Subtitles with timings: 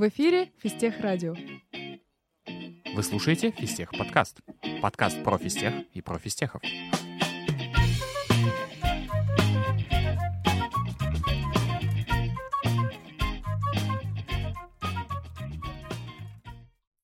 [0.00, 1.34] В эфире Фистех Радио.
[2.94, 4.40] Вы слушаете Фистех подкаст.
[4.80, 6.62] Подкаст про фистех и про фистехов.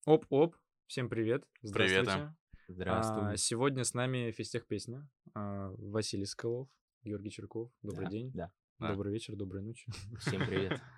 [0.06, 0.56] Оп-оп,
[0.86, 1.44] всем привет.
[1.60, 2.06] Привет.
[2.06, 2.34] Здравствуйте.
[2.66, 3.32] Здравствуй.
[3.34, 5.06] А, сегодня с нами Фистех Песня.
[5.34, 6.70] А, Василий Скалов,
[7.02, 7.70] Георгий Черков.
[7.82, 8.30] Добрый Да, день.
[8.32, 8.50] Да.
[8.78, 8.92] Да.
[8.92, 9.86] Добрый вечер, доброй ночи.
[10.18, 10.80] Всем привет.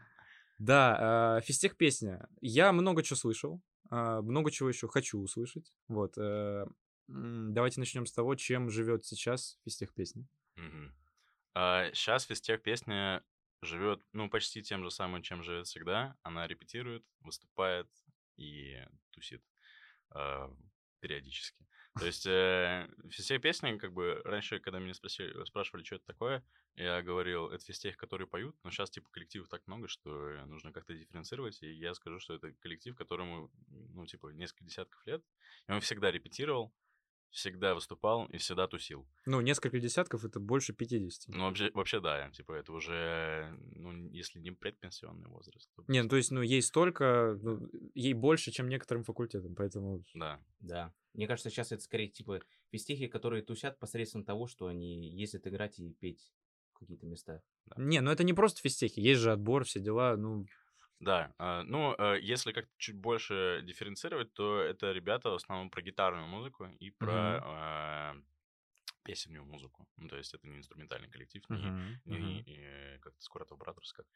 [0.58, 2.28] Да, а, Фистех Песня.
[2.40, 5.72] Я много чего слышал, а, много чего еще хочу услышать.
[5.88, 6.18] Вот.
[6.18, 6.66] э,
[7.08, 10.26] Давайте начнем с того, чем живет сейчас Фистех Песня.
[11.54, 13.24] Сейчас физтех песня
[13.62, 16.14] живет, ну, почти тем же самым, чем живет всегда.
[16.22, 17.88] Она репетирует, выступает
[18.36, 18.76] и
[19.10, 19.42] тусит
[20.10, 20.52] а,
[21.00, 21.66] периодически.
[21.98, 26.44] То есть э, физтех песня, как бы, раньше, когда меня спросили, спрашивали, что это такое,
[26.76, 30.72] я говорил, это физтех, которые поют, но сейчас, типа, коллективов так много, что э, нужно
[30.72, 35.24] как-то дифференцировать, и я скажу, что это коллектив, которому, ну, типа, несколько десятков лет,
[35.66, 36.72] и он всегда репетировал,
[37.30, 39.06] всегда выступал и всегда тусил.
[39.26, 41.34] Ну, несколько десятков— это больше 50.
[41.34, 45.84] Ну, вообще, вообще да, типа, это уже, ну, если не предпенсионный возраст, то...
[45.88, 50.02] Не, ну, то есть, ну, ей столько, ну, ей больше, чем некоторым факультетам, поэтому...
[50.14, 50.40] Да.
[50.60, 50.92] Да.
[51.14, 55.78] Мне кажется, сейчас это скорее типа фистехи, которые тусят посредством того, что они ездят играть
[55.78, 56.32] и петь
[56.72, 57.42] в какие-то места.
[57.76, 60.46] Не, ну это не просто фистехи, есть же отбор, все дела, ну...
[61.00, 65.80] Да, а, ну, а, если как-то чуть больше дифференцировать, то это ребята в основном про
[65.80, 68.16] гитарную музыку и про а,
[69.04, 69.88] песенную музыку.
[69.96, 72.44] Ну, то есть это не инструментальный коллектив, не, Мгм, не, мгм.
[72.46, 74.06] э, как-то Скоратов Братерс, как.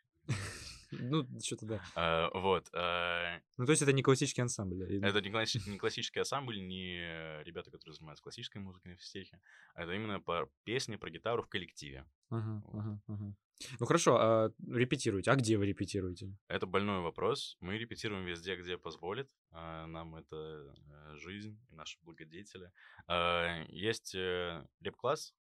[0.93, 1.81] Ну, что-то да.
[1.95, 2.69] А, Вот.
[2.75, 5.09] а, Ну, то есть это не классический ансамбль, да?
[5.09, 9.41] Это не, класси- не классический ансамбль, не э, ребята, которые занимаются классической музыкой на физтехе,
[9.75, 12.05] а это именно по песни про гитару в коллективе.
[12.31, 12.81] Ага, Вот.
[12.81, 13.35] ага, ага.
[13.79, 15.31] Ну, хорошо, а репетируете.
[15.31, 16.35] А где вы репетируете?
[16.49, 17.57] Это больной вопрос.
[17.61, 19.31] Мы репетируем везде, где позволит.
[19.51, 22.71] А, Нам это э, жизнь и наши благодетели.
[23.69, 25.35] Есть э, реп-класс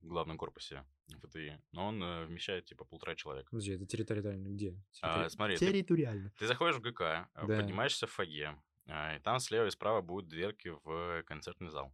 [0.00, 0.84] в главном корпусе
[1.22, 3.48] ФТИ, но он э, вмещает типа полтора человека.
[3.50, 4.76] Подожди, это территориально где?
[5.02, 6.32] А, Территори- Смотри, ты, Территориально.
[6.38, 7.56] ты заходишь в ГК, а, Да.
[7.60, 11.92] поднимаешься в фойе, а, и там слева и справа будут дверки в концертный зал.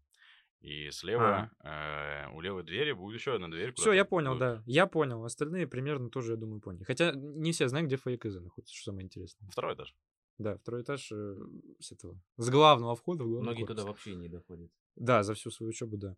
[0.61, 3.75] И слева э, у левой двери будет еще одна дверь.
[3.75, 4.63] Все, я ты- понял, ну, да.
[4.65, 5.23] Я понял.
[5.25, 6.85] Остальные примерно тоже, я думаю, поняли.
[6.85, 9.47] Хотя не все знают, где фойе КЗ находится, что самое интересное.
[9.51, 9.95] Второй этаж.
[10.39, 11.37] Да, второй этаж э,
[11.81, 12.19] с этого.
[12.39, 13.77] С главного входа в главный Многие корпус.
[13.77, 14.71] туда вообще не доходят.
[14.97, 16.17] Да, за всю свою учебу, да.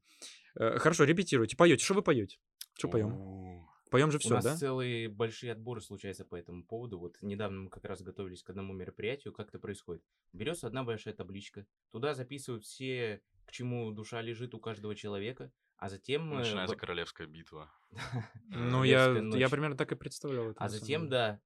[0.55, 1.57] Э, Хорошо, репетируйте.
[1.57, 1.85] Поете.
[1.85, 2.39] Что вы поете?
[2.79, 3.13] Что поем?
[3.13, 4.57] У, Поем же У все, нас да?
[4.57, 6.99] целые большие отборы случаются по этому поводу.
[6.99, 9.33] Вот недавно мы как раз готовились к одному мероприятию.
[9.33, 10.03] Как это происходит?
[10.33, 15.89] Берется одна большая табличка, туда записывают все, к чему душа лежит у каждого человека, а
[15.89, 16.33] затем...
[16.35, 17.71] э, Начинается в- королевская битва.
[18.49, 19.09] Ну, я,
[19.49, 20.53] примерно так и представлял.
[20.57, 21.41] А затем, да,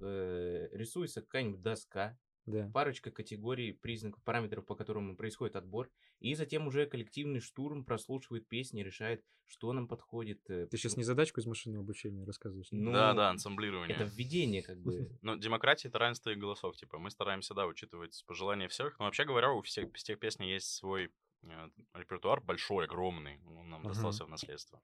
[0.00, 2.70] э, рисуется какая-нибудь доска, Да.
[2.72, 5.90] парочка категорий, признаков, параметров, по которым происходит отбор,
[6.20, 10.40] и затем уже коллективный штурм прослушивает песни, решает, что нам подходит.
[10.50, 12.68] э, Ты сейчас не задачку из машинного обучения рассказываешь?
[12.70, 13.96] Ну, да, да, ансамблирование.
[13.96, 15.10] Это введение, как бы.
[15.22, 16.76] Ну, демократия— это равенство и голосов.
[16.76, 18.98] Типа, мы стараемся, да, учитывать пожелания всех.
[18.98, 21.10] Но вообще говоря, у всех, всех песни есть свой
[21.42, 23.40] э, репертуар большой, огромный.
[23.46, 24.82] Он нам достался в наследство.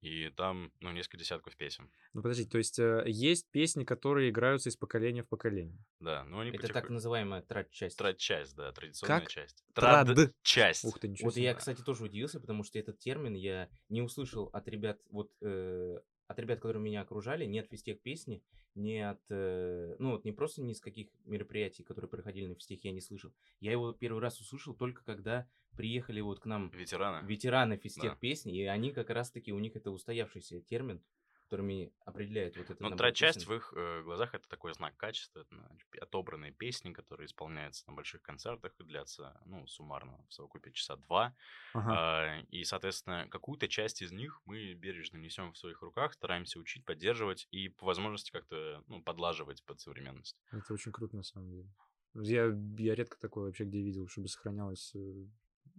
[0.00, 1.90] И там, ну, несколько десятков песен.
[2.14, 5.78] Ну, подождите, то есть э, есть песни, которые играются из поколения в поколение?
[6.00, 7.98] Да, ну они Это так потихоньку- называемая трат-часть.
[7.98, 9.28] Трад-часть, да, традиционная Как?
[9.28, 9.62] часть.
[9.74, 10.08] Трад.
[10.42, 11.44] часть Ух ты, ничего Вот себе.
[11.44, 15.98] я, кстати, тоже удивился, потому что этот термин я не услышал от ребят, вот э,
[16.30, 18.40] от ребят, которые меня окружали, не от физтех песни,
[18.76, 22.84] не от, э, ну вот не просто ни с каких мероприятий, которые проходили на физтех,
[22.84, 23.32] я не слышал.
[23.58, 27.26] Я его первый раз услышал только когда приехали вот к нам Ветераны.
[27.26, 28.18] ветераны физтех Да.
[28.20, 31.02] песни, и они как раз-таки, у них это устоявшийся термин,
[31.50, 33.48] которыми определяют вот это Ну, песен.
[33.48, 35.56] в их э, глазах это такой знак качества, это
[36.00, 41.34] отобранные песни, которые исполняются на больших концертах и длятся, ну, суммарно в совокупе часа два.
[41.74, 41.92] Ага.
[41.92, 46.84] А, и, соответственно, какую-то часть из них мы бережно несем в своих руках, стараемся учить,
[46.84, 50.36] поддерживать и по возможности как-то ну, подлаживать под современность.
[50.52, 51.68] Это очень круто, на самом деле.
[52.14, 52.44] Я,
[52.78, 54.92] я редко такое вообще где видел, чтобы сохранялось...
[54.94, 55.26] э,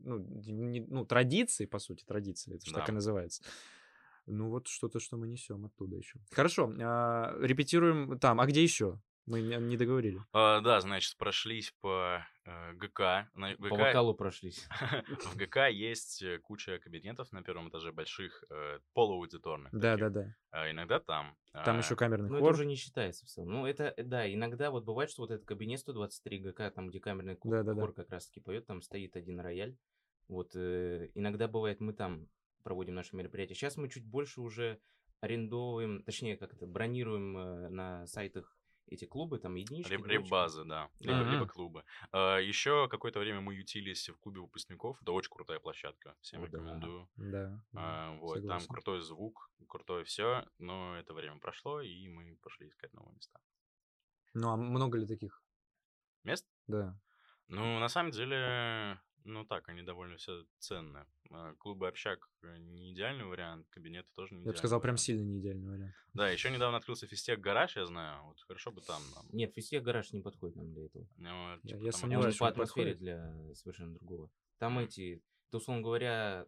[0.03, 2.55] Ну, не- ну, традиции, по сути, традиции.
[2.55, 2.93] Это же так и Да.
[2.93, 3.43] называется.
[4.25, 6.19] Ну, вот что-то, что мы несем оттуда еще.
[6.31, 8.39] Хорошо, а, репетируем там.
[8.39, 8.99] А где еще?
[9.27, 10.19] Мы не, договорили.
[10.33, 13.29] А, да, значит, прошлись по э, ГК.
[13.35, 14.67] На По ГК вокалу прошлись.
[15.25, 19.71] в ГК есть э, куча кабинетов на первом этаже больших, э, полуаудиторных.
[19.71, 19.99] Да, таких.
[19.99, 20.35] да, да.
[20.49, 21.37] А иногда там.
[21.53, 23.51] Там а, еще камерный Ну, это уже не считается в целом.
[23.51, 27.35] Ну, это, да, иногда вот бывает, что вот этот кабинет 123 ГК, там, где камерный
[27.35, 29.77] хор как раз-таки поет, там стоит один рояль.
[30.27, 32.27] Вот, э, иногда бывает, мы там
[32.61, 33.55] проводим наши мероприятия.
[33.55, 34.79] Сейчас мы чуть больше уже
[35.19, 40.23] арендовываем, точнее, как это, бронируем э, на сайтах эти клубы, там единички, Реп- двоечки.
[40.23, 40.89] Реп-базы, да.
[40.99, 41.31] Либо, Ага.
[41.31, 41.83] либо клубы.
[42.11, 45.01] еще какое-то время мы ютились в клубе выпускников.
[45.01, 46.15] Это очень крутая площадка.
[46.19, 46.57] Всем О, да.
[46.57, 47.09] рекомендую.
[47.15, 47.63] Да.
[47.73, 52.91] А, вот, там крутой звук, крутое все, но это время прошло, и мы пошли искать
[52.93, 53.39] новые места.
[54.33, 55.41] Ну, а много ли таких?
[56.23, 56.45] Мест?
[56.67, 56.99] Да.
[57.47, 61.05] Ну, на самом деле, ну так, они довольно все ценные.
[61.29, 64.93] А, Клубы общак э, не идеальный вариант, кабинеты тоже не Я идеальный бы сказал, прям
[64.95, 64.99] вариант.
[65.01, 65.93] сильно не идеальный вариант.
[66.13, 68.23] Да, еще недавно открылся фистех гараж, я знаю.
[68.25, 69.01] Вот хорошо бы там.
[69.15, 69.25] нам.
[69.31, 71.07] Нет, фистех гараж не подходит нам для этого.
[71.17, 72.99] Ну, Я- типа, я там сомневаюсь, по атмосфере подходит.
[72.99, 74.29] для совершенно другого.
[74.57, 76.45] Там эти, то, условно говоря,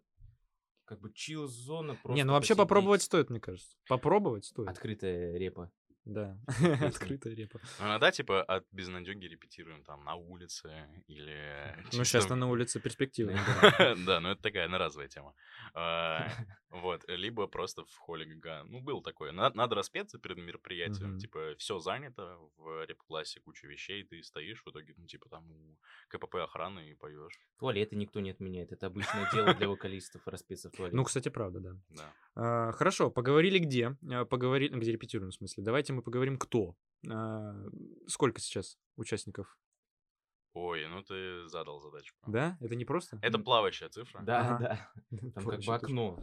[0.86, 2.58] как бы чил-зона просто не, ну вообще посидеть.
[2.58, 3.78] попробовать стоит, мне кажется.
[3.88, 4.68] Попробовать стоит.
[4.68, 5.72] Открытая репа.
[6.06, 6.38] Да.
[6.82, 7.60] Открытая репа.
[7.80, 11.76] Ну, иногда, типа, от безнадеги репетируем там на улице или...
[11.94, 13.40] Ну, сейчас на улице перспективно.
[14.06, 15.34] Да, ну это такая одноразовая тема.
[15.74, 16.28] А,
[16.74, 18.26] Вот, либо просто в холле.
[18.66, 19.32] Ну, был такое.
[19.32, 21.20] На- Надо распеться перед мероприятием.
[21.20, 25.78] Типа, все занято в реп-классе, куча вещей, ты стоишь в итоге, ну, типа, там у
[26.08, 27.40] КПП охраны и поешь.
[27.60, 28.72] Туалеты никто не отменяет.
[28.72, 30.98] Это обычное дело для вокалистов распеться в туалете.
[30.98, 31.76] Ну, кстати, правда, да.
[31.90, 32.14] Да.
[32.36, 33.96] А, Хорошо, поговорили где?
[34.12, 35.64] А, Поговорили, где репетируем, в смысле.
[35.64, 36.76] Давайте мы поговорим, кто.
[37.10, 37.54] А,
[38.08, 39.58] Сколько сейчас участников?
[40.54, 42.18] Ой, ну ты задал задачку.
[42.28, 42.58] Да?
[42.62, 43.18] Это не просто?
[43.22, 44.22] Это плавающая цифра.
[44.22, 44.58] Да, Ага.
[45.10, 45.18] да.
[45.34, 46.20] Там как бы окно.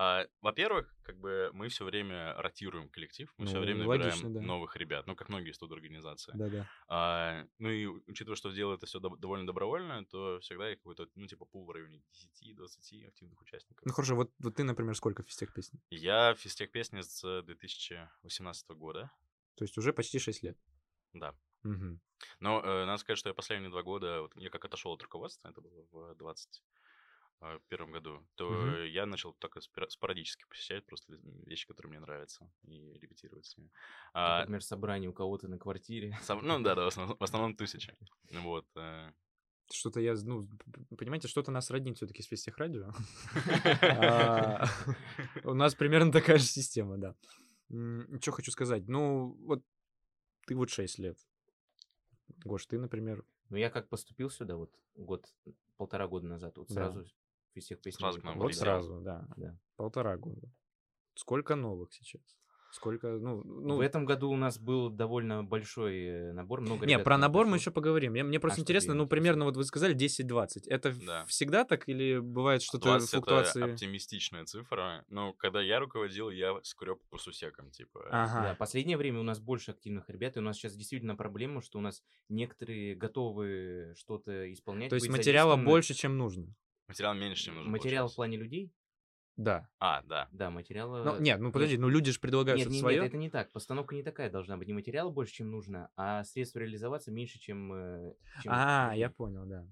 [0.00, 4.32] А, Во-первых, как бы мы все время ротируем коллектив, мы все Ну, время логично, набираем
[4.34, 4.40] да.
[4.42, 6.32] новых ребят, ну, как многие студорганизации.
[6.36, 6.68] Да-да.
[6.86, 11.26] А, ну и учитывая, что дело это все довольно добровольно, то всегда есть какой-то, ну,
[11.26, 13.84] типа, пул в районе 10-20 активных участников.
[13.84, 15.80] Ну хорошо, вот, вот ты, например, сколько физтех песен?
[15.90, 19.10] Я физтех песни с 2018 года,
[19.56, 20.56] То есть уже почти 6 лет.
[21.12, 21.34] да.
[21.64, 22.00] Мгм.
[22.38, 25.48] Но э, надо сказать, что я последние два года, вот я как отошел от руководства,
[25.48, 26.14] это было в
[27.40, 28.84] 2021 году, то Мгм.
[28.86, 31.14] я начал только спора- спорадически посещать просто
[31.46, 33.70] вещи, которые мне нравятся, и репетировать с ними.
[34.12, 36.10] А, Например, собрание у кого-то на квартире.
[36.22, 37.96] сам- ну да, да, в основном, в основном тысячи.
[38.32, 38.66] Вот.
[38.76, 39.12] э,
[39.72, 40.48] Что-то я, ну,
[40.98, 42.90] понимаете, что-то нас роднит все-таки с физтех радио.
[43.82, 44.66] А,
[45.44, 47.14] У нас примерно такая же система, да.
[48.20, 48.88] Что хочу сказать?
[48.88, 49.62] Ну, вот
[50.46, 51.18] ты вот 6 лет.
[52.44, 55.26] Гош, ты, например, Ну, я как поступил сюда вот год,
[55.76, 57.04] полтора года назад, вот Да.
[57.54, 57.98] Сразу всех песен.
[57.98, 58.62] Сразу к нам вот влетел.
[58.62, 59.58] сразу, да, Да.
[59.76, 60.48] полтора года.
[61.14, 62.22] Сколько новых сейчас?
[62.70, 66.98] Сколько, ну, ну, в этом году у нас был довольно большой э, набор, много Не,
[66.98, 67.62] про набор мы пришло.
[67.62, 68.12] еще поговорим.
[68.12, 70.66] Я- Мне просто что интересно, ну, примерно, вот вы сказали 10-20.
[70.68, 71.24] Это Да.
[71.24, 73.62] всегда так или бывает что-то 20 флуктуации?
[73.64, 75.02] это оптимистичная цифра.
[75.08, 78.06] Но когда я руководил, я скреб по сусекам, типа.
[78.12, 78.54] Да, Ага.
[78.58, 81.80] последнее время у нас больше активных ребят, и у нас сейчас действительно проблема, что у
[81.80, 84.90] нас некоторые готовы что-то исполнять.
[84.90, 86.54] То есть материала больше, чем нужно.
[86.88, 87.70] Материал меньше, чем нужно.
[87.70, 88.16] Материал в получается.
[88.16, 88.72] плане людей?
[89.36, 89.68] Да.
[89.78, 90.28] А, да.
[90.32, 91.04] Да, материала...
[91.04, 92.96] Ну, нет, ну подожди, ну люди же предлагают Нет, нет, свое.
[92.96, 93.52] нет, это не так.
[93.52, 94.66] Постановка не такая должна быть.
[94.66, 97.72] Не материала больше, чем нужно, а средства реализоваться меньше, чем...
[97.72, 99.64] э, чем А, я понял, да.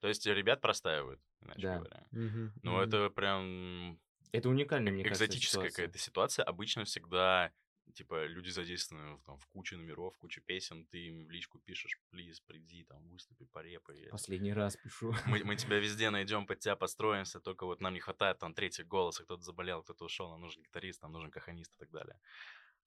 [0.00, 1.76] То есть ребят простаивают, иначе Да.
[1.76, 2.06] говоря.
[2.10, 2.80] Мгм, Ну, мгм.
[2.80, 4.00] это прям
[4.32, 5.70] Это уникальная, мне кажется, экзотическая ситуация.
[5.84, 6.44] какая-то ситуация.
[6.44, 7.52] Обычно всегда,
[7.94, 11.58] типа, люди задействованы в, там, в куче номеров, в куче песен, ты им в личку
[11.58, 14.08] пишешь, плиз, приди, там, выступи по репе.
[14.10, 15.12] Последний раз пишу.
[15.26, 18.86] Мы, мы тебя везде найдем, под тебя построимся, только вот нам не хватает там третьего
[18.86, 22.18] голоса, кто-то заболел, кто-то ушел, нам нужен гитарист, нам нужен каханист и так далее.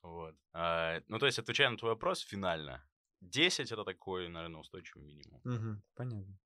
[0.01, 0.35] Вот.
[0.53, 2.83] А, ну, то есть, отвечая на твой вопрос, финально.
[3.21, 5.41] 10 это такой, наверное, устойчивый минимум.
[5.43, 6.37] Мгм, понятно.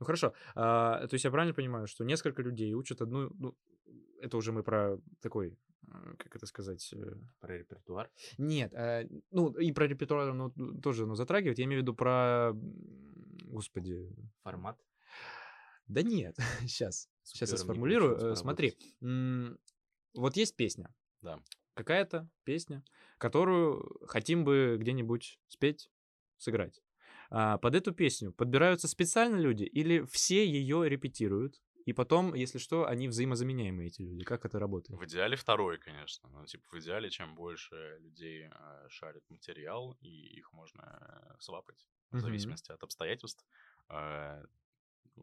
[0.00, 0.32] Ну хорошо.
[0.54, 3.56] А, то есть я правильно понимаю, что несколько людей учат одну, ну,
[4.20, 5.56] это уже мы про такой,
[6.18, 8.10] как это сказать, э, Про репертуар.
[8.38, 11.58] Нет, э, ну и про репертуар ну, тоже ну, затрагивает.
[11.58, 12.52] Я имею в виду про,
[13.44, 14.08] господи,
[14.42, 14.78] Формат.
[15.86, 18.16] да нет, сейчас, С сейчас я сформулирую.
[18.16, 18.76] Э, Смотри,
[20.14, 21.40] вот есть песня, Да.
[21.74, 22.84] какая-то песня,
[23.18, 25.90] которую хотим бы где-нибудь спеть,
[26.36, 26.82] сыграть.
[27.30, 31.62] А, под эту песню подбираются специально люди или все ее репетируют?
[31.90, 34.22] И потом, если что, они взаимозаменяемые, эти люди.
[34.22, 35.00] Как это работает?
[35.00, 36.28] В идеале второй, конечно.
[36.28, 40.82] Ну, типа, в идеале, чем больше людей э, шарит материал, и их можно
[41.34, 42.22] э, свапать, в Мгм.
[42.22, 43.44] зависимости от обстоятельств,
[43.88, 44.44] э,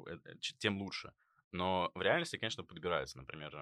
[0.07, 1.13] э, э, тем лучше.
[1.53, 3.55] Но в реальности, конечно, подбираются, например,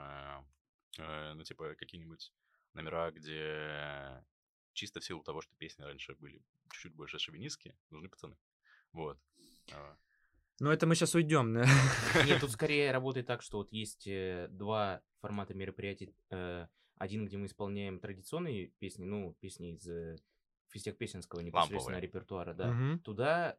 [0.98, 2.34] ну, типа, какие-нибудь
[2.74, 4.26] номера, где
[4.74, 8.36] чисто в силу того, что песни раньше были чуть-чуть больше шовинистские, нужны пацаны.
[8.94, 9.20] Вот.
[10.60, 11.54] Ну, это мы сейчас уйдем.
[11.54, 16.16] Нет, тут скорее работает так, что вот есть э, два формата мероприятий.
[16.30, 20.16] Э, один, где мы исполняем традиционные песни, ну, песни из э,
[20.70, 22.02] физтех песенского непосредственно Ламповые.
[22.02, 22.72] репертуара, да.
[22.72, 23.00] Мгм.
[23.00, 23.58] Туда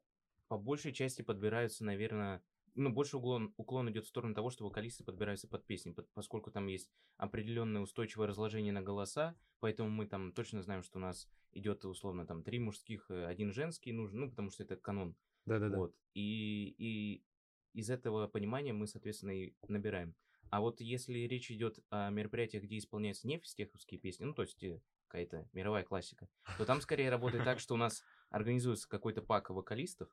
[0.49, 2.43] по большей части подбираются, наверное,
[2.75, 6.51] ну, больше уклон, уклон идет в сторону того, что вокалисты подбираются под песни, под- поскольку
[6.51, 11.29] там есть определенное устойчивое разложение на голоса, поэтому мы там точно знаем, что у нас
[11.53, 15.15] идет условно там три мужских, один женский нужен, ну, потому что это канон.
[15.47, 15.77] Да-да-да.
[15.77, 15.95] Вот.
[16.15, 17.25] И, и
[17.73, 20.15] из этого понимания мы, соответственно, и набираем.
[20.51, 24.63] А вот если речь идет о мероприятиях, где исполняются не физтеховские песни, ну, то есть
[24.63, 29.51] э, какая-то мировая классика, то там скорее работает так, что у нас организуется какой-то пак
[29.51, 30.09] вокалистов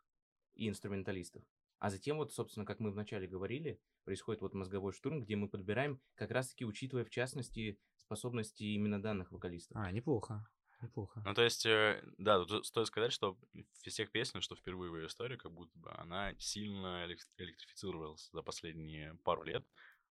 [0.56, 1.44] и инструменталистов,
[1.80, 6.00] а затем вот, собственно, как мы вначале говорили, происходит вот мозговой штурм, где мы подбираем,
[6.16, 9.78] как раз-таки учитывая, в частности, способности именно данных вокалистов.
[9.78, 10.48] А, неплохо.
[10.84, 11.22] Неплохо.
[11.26, 13.38] Ну, то есть, э, да, тут стоит сказать, что
[13.84, 18.30] из всех песен, что впервые в ее истории, как будто бы она сильно элек- электрифицировалась
[18.34, 19.66] за последние пару лет.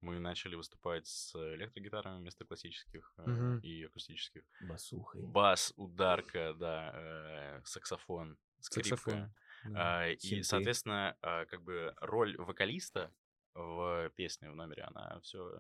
[0.01, 3.61] Мы начали выступать с электрогитарами вместо классических Мгм.
[3.61, 4.43] и акустических.
[4.61, 5.23] Басухой.
[5.23, 8.97] Бас, ударка, да, э, саксофон, скрипка.
[8.97, 9.35] Саксофон.
[9.73, 10.03] да.
[10.03, 10.45] А, и, Синты.
[10.45, 13.13] соответственно, а, как бы роль вокалиста
[13.57, 15.59] в песне, в номере, она все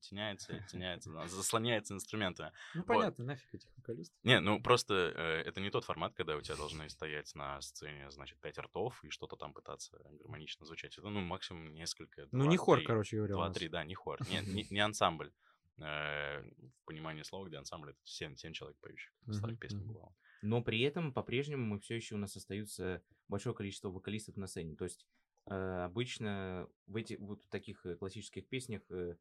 [0.00, 2.52] теняется, теняется, да, заслоняется инструментами.
[2.74, 2.86] Ну, вот.
[2.86, 4.18] понятно, нафиг этих вокалистов.
[4.24, 8.10] Не, ну просто э, это не тот формат, когда у тебя должны стоять на сцене,
[8.10, 10.96] значит, пять ртов и что-то там пытаться гармонично звучать.
[10.98, 12.28] Это, ну, максимум несколько.
[12.32, 13.34] Ну, не хор, три, короче говоря.
[13.34, 14.18] Два-три, да, не хор.
[14.28, 15.32] Не, не, не ансамбль.
[15.78, 19.12] Э, в понимании слова, где ансамбль, это 7, семь человек поющих.
[19.30, 19.86] Старых мгм.
[19.86, 20.14] бывало.
[20.42, 24.76] Но при этом по-прежнему мы все еще у нас остаются большое количество вокалистов на сцене.
[24.76, 29.16] То есть э, обычно в этих вот в таких э, классических песнях э,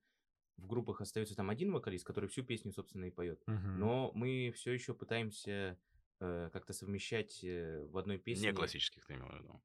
[0.57, 3.41] в группах остается там один вокалист, который всю песню, собственно, и поет.
[3.47, 3.79] Мгм.
[3.79, 5.77] Но мы все еще пытаемся
[6.19, 8.47] э, как-то совмещать э, в одной песне.
[8.49, 9.61] Не классических ты имел в виду.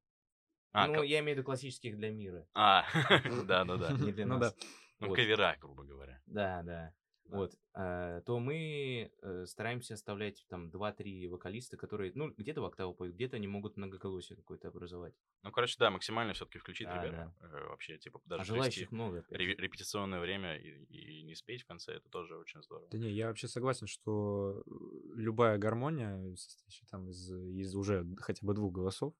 [0.71, 2.47] А, ну, ка- я имею в виду классических для мира.
[2.53, 2.85] а.
[3.27, 4.53] Не для Ну нас.
[4.53, 4.59] да.
[4.99, 5.15] Ну, Вот.
[5.15, 6.21] кавера, грубо говоря.
[6.25, 6.93] Да, да.
[7.29, 7.37] Да.
[7.37, 12.93] Вот, а, то мы э, стараемся оставлять там 2-3 вокалиста, которые, ну, где-то в октаву
[12.93, 15.13] поют, где-то они могут многоголосие какое-то образовать.
[15.43, 17.33] Ну, короче, да, максимально все-таки включить Да, ребят.
[17.41, 19.23] э, Вообще, типа, а даже желающих провести много.
[19.29, 22.89] ре- репетиционное время и, и не спеть в конце, это тоже очень здорово.
[22.89, 24.71] Да не, я вообще согласен, что э,
[25.15, 29.13] любая гармония, состоящая там из, из уже хотя бы двух голосов,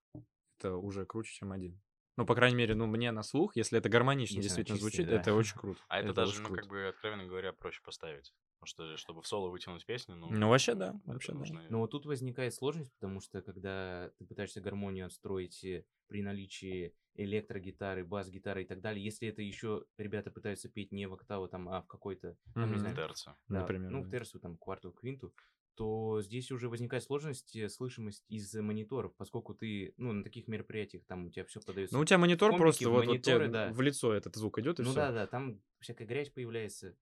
[0.58, 1.80] это уже круче, чем один.
[2.20, 5.10] Ну, по крайней мере, ну, мне на слух, если это гармонично Если действительно чистая, звучит,
[5.10, 5.22] да.
[5.22, 5.80] это очень круто.
[5.88, 6.62] А это, даже, очень ну, круто.
[6.62, 8.34] как бы, откровенно говоря, проще поставить.
[8.60, 10.30] Потому что, чтобы в соло вытянуть песню, ну...
[10.30, 11.38] Ну, вообще да, это вообще да.
[11.38, 16.22] нужно- Но вот тут возникает сложность, потому что когда ты пытаешься гармонию отстроить э, при
[16.22, 21.48] наличии электрогитары, бас-гитары и так далее, если это еще ребята пытаются петь не в октаву,
[21.48, 22.80] там, а в какой-то, ну, не Мгм.
[22.80, 23.38] знаю, терцию.
[23.48, 24.08] да, Например, ну, да.
[24.08, 25.34] в терцию, там, кварту, квинту,
[25.80, 31.06] то здесь уже возникает сложность, э, слышимость из мониторов, поскольку ты, ну, на таких мероприятиях
[31.06, 31.96] там у тебя все подается.
[31.96, 33.72] Ну, у тебя монитор комбики, просто, вот, вот мониторы, тебе да.
[33.72, 34.98] в лицо этот звук идет, и ну все.
[34.98, 36.98] да, да, там всякая грязь появляется.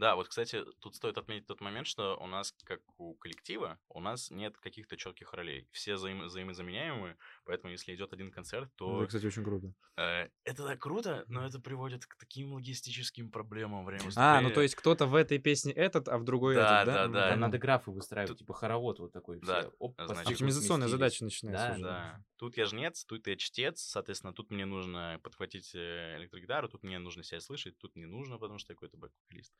[0.00, 4.00] Да, вот, кстати, тут стоит отметить тот момент, что у нас, как у коллектива, у
[4.00, 5.68] нас нет каких-то четких ролей.
[5.72, 9.74] Все взаим- взаимозаменяемые, поэтому если идет один концерт, то Это, кстати, очень круто.
[9.98, 14.50] э, это так круто, но это приводит к таким логистическим проблемам во время А, ну
[14.50, 16.94] то есть кто-то в этой песне этот, а в другой Да, этот, да?
[16.94, 17.28] да, Ну, да.
[17.28, 19.40] Там надо графы выстраивать, Тут- типа хоровод вот такой.
[19.40, 21.82] Да, все, оп, значит, Оптимизационная задача начинается Да, уже.
[21.82, 22.24] Да.
[22.36, 26.98] Тут я жнец, тут я чтец, соответственно, тут мне нужно подхватить э, электрогитару, тут мне
[26.98, 29.52] нужно себя слышать, тут не нужно, потому что я какой-то бэк-вокалист.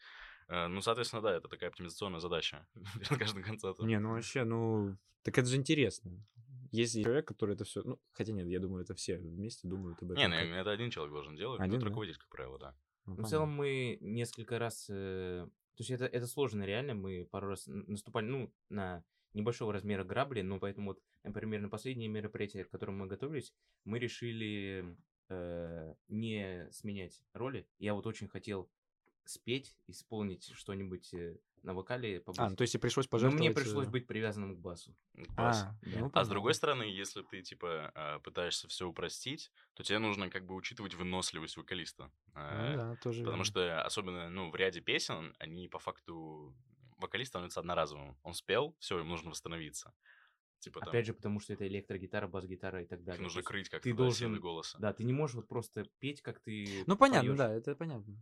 [0.50, 2.66] Э, Ну, соответственно, да, это такая оптимизационная задача
[2.98, 3.86] перед каждым концертом.
[3.86, 6.12] Не, ну вообще, ну, так это же интересно.
[6.72, 10.12] Есть человек, который это все, ну, хотя нет, я думаю, это все вместе думают об
[10.12, 10.22] этом.
[10.22, 11.86] Не, ну, как- это один человек должен делать, Один, тут да?
[11.88, 12.74] руководитель, как правило, да.
[13.06, 14.86] ну, Ну, в целом мы несколько раз...
[14.88, 16.94] э, То есть это, это сложно реально.
[16.94, 19.02] Мы пару раз наступали, ну, на
[19.34, 23.52] небольшого размера грабли, но поэтому вот, например, на последнее мероприятие, к которому мы готовились,
[23.84, 24.96] мы решили
[25.28, 27.66] э, не сменять роли.
[27.78, 28.68] Я вот очень хотел
[29.24, 32.20] спеть, исполнить что-нибудь э, на вокале.
[32.20, 32.38] побыть.
[32.40, 33.40] А, ну, то есть и пришлось Но пожертвовать...
[33.40, 34.94] мне пришлось э, быть привязанным к басу.
[35.36, 35.62] Бас.
[35.62, 35.98] А, да.
[36.00, 40.30] ну, А с другой стороны, если ты, типа, а, пытаешься все упростить, то тебе нужно,
[40.30, 42.04] как бы, учитывать выносливость вокалиста.
[42.04, 43.44] Ну А, да, тоже Потому верно.
[43.44, 46.54] что, особенно, ну, в ряде песен, они по факту...
[46.98, 48.18] Вокалист становится одноразовым.
[48.22, 49.94] Он спел, все, им нужно восстановиться.
[50.58, 53.22] Типа там, Опять же, потому что это электрогитара, бас-гитара и так их далее.
[53.22, 54.76] нужно То есть крыть как-то ты должен- голоса.
[54.78, 57.38] Да, ты не можешь вот просто петь, как ты Ну, понятно, поёшь.
[57.38, 58.14] да, это понятно.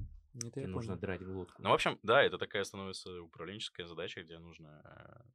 [0.46, 1.00] Это я нужно понял.
[1.00, 1.62] драть глотку.
[1.62, 5.28] Ну, в общем, да, это такая становится управленческая задача, где нужно э,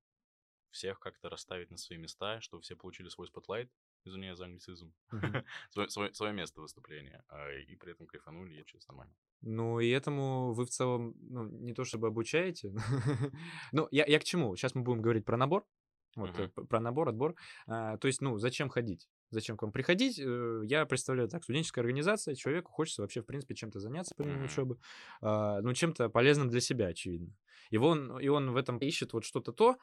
[0.72, 3.72] всех как-то расставить на свои места, чтобы все получили свой spotlight,
[4.06, 5.46] извиняюсь за англицизм, Мгм.
[5.72, 9.16] свое, свое- свое место выступления, а, и при этом кайфанули, и чувство нормально.
[9.42, 12.74] Ну, и этому вы в целом, ну, не то чтобы обучаете.
[13.74, 14.56] Ну, я, я к чему?
[14.56, 15.68] Сейчас мы будем говорить про набор.
[16.16, 17.36] Вот э, про набор, отбор.
[17.68, 19.10] А, то есть, ну, зачем ходить?
[19.34, 20.20] Зачем к вам приходить?
[20.20, 24.46] Э, Я представляю так, студенческая организация, человеку хочется вообще, в принципе, чем-то заняться помимо Мгм.
[24.46, 24.78] учебы,
[25.22, 27.36] а, ну, чем-то полезным для себя, очевидно.
[27.72, 29.78] И он, и он в этом ищет вот что-то то,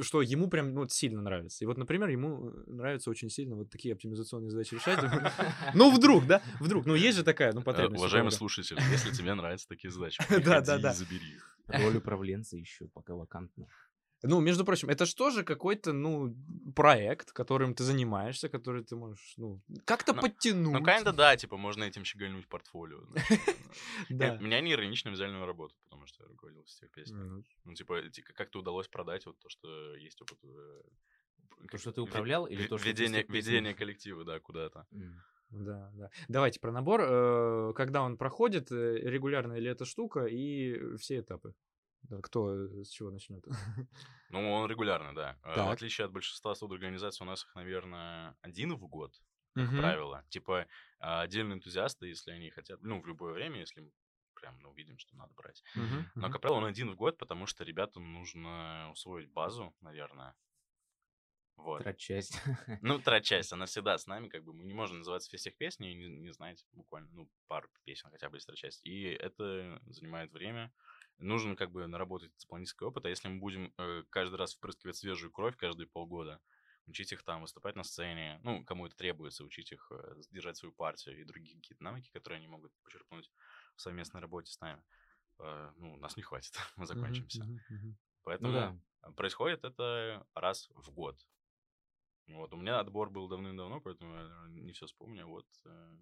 [0.00, 1.64] что ему прям ну, вот сильно нравится.
[1.64, 4.98] И вот, например, ему э, нравится очень сильно вот такие оптимизационные задачи решать.
[5.74, 6.42] Ну, вдруг, да?
[6.60, 6.84] Вдруг.
[6.86, 8.00] Ну, есть же такая, ну, Э, потребность.
[8.00, 11.56] Уважаемый слушатель, если тебе нравятся такие задачи, Да, да, приходи и забери их.
[11.68, 13.66] Роль управленца еще пока вакантна.
[14.22, 16.34] Ну, между прочим, это же тоже какой-то, ну,
[16.76, 20.72] проект, которым ты занимаешься, который ты можешь, ну, как-то Ну, подтянуть.
[20.72, 23.00] Ну, kinda да, типа, можно этим щегольнуть в портфолио.
[23.10, 23.40] знаешь.
[24.10, 24.34] Да.
[24.36, 27.16] Э, Меня не иронично взяли на работу, потому что я руководил всех песней.
[27.18, 30.38] Ну, Ну, типа, ти- как-то удалось продать вот то, что есть опыт...
[30.44, 30.82] э,
[31.70, 34.86] То, что ты управлял, или то, что ведение, коллектива, да, куда-то.
[35.50, 36.10] Да, да.
[36.28, 37.00] Давайте про набор.
[37.02, 41.54] Э, Когда он проходит, э, регулярно ли эта штука и все этапы?
[42.02, 43.44] Да, Кто э, с чего начнет?
[44.28, 45.38] Ну, он регулярно, да.
[45.42, 45.70] Э, В Так.
[45.70, 49.20] отличие от большинства суд-организаций, у нас их, наверное, один в год,
[49.54, 49.74] как Мгм.
[49.74, 50.24] правило.
[50.28, 50.68] Типа,
[51.00, 53.90] а, отдельные энтузиасты, если они хотят, ну, в любое время, если
[54.34, 55.64] прям, ну, видим, что надо брать.
[55.74, 56.30] Мгм, Но, мгм.
[56.30, 60.36] как правило, он один в год, потому что ребятам нужно усвоить базу, наверное.
[61.56, 61.84] Вот.
[61.84, 62.40] Трать-часть.
[62.82, 65.92] Ну, вторая часть, она всегда с нами, как бы мы не можем называться всех песней
[65.92, 68.88] и не, не знать буквально, ну, пару песен хотя бы из второй части.
[68.88, 70.72] И это занимает время.
[71.20, 75.30] Нужно как бы наработать исполнительский опыт, а если мы будем э, каждый раз впрыскивать свежую
[75.30, 76.40] кровь каждые полгода,
[76.86, 80.72] учить их там выступать на сцене, ну, кому это требуется, учить их э, держать свою
[80.72, 83.30] партию и другие какие-то навыки, которые они могут почерпнуть
[83.76, 84.82] в совместной работе с нами,
[85.38, 87.44] э, ну, нас не хватит, мы закончимся.
[87.44, 88.78] Ну Поэтому да.
[89.02, 91.18] а, происходит это раз в год.
[92.28, 95.26] Вот, у меня отбор был давным-давно, поэтому я не все вспомню.
[95.26, 95.96] Вот, э,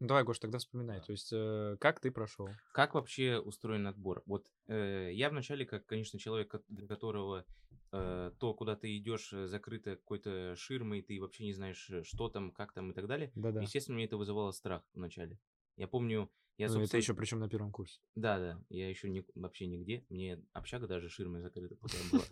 [0.00, 0.98] Ну, Давай, Гош, тогда вспоминай.
[0.98, 1.04] Да.
[1.04, 2.48] То есть, э, как ты прошел?
[2.72, 4.22] Как вообще устроен отбор?
[4.24, 7.44] Вот э, я вначале, как, конечно, человек, для которого
[7.92, 12.30] э, то, куда ты идешь, э, закрыто какой-то ширмой, ты вообще не знаешь, э, что
[12.30, 13.30] там, как там и так далее.
[13.34, 13.60] Да-да.
[13.60, 15.38] Естественно, мне это вызывало страх вначале.
[15.76, 18.00] Я помню, я, Ну, это собственно, еще причем на первом курсе.
[18.14, 20.04] Да, да, я еще не, вообще нигде.
[20.08, 22.22] Мне общага даже ширмой закрыта пока была.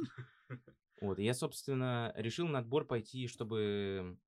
[1.00, 4.18] Вот, я, собственно, решил на отбор пойти, чтобы,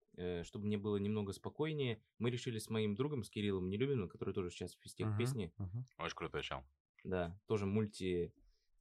[0.43, 2.03] чтобы мне было немного спокойнее.
[2.19, 5.53] Мы решили с моим другом, с Кириллом Нелюбиным, который тоже сейчас в физтех Мгм, песни,
[5.59, 5.87] мгм.
[5.99, 6.63] очень крутой чел.
[7.05, 8.33] да, тоже мульти,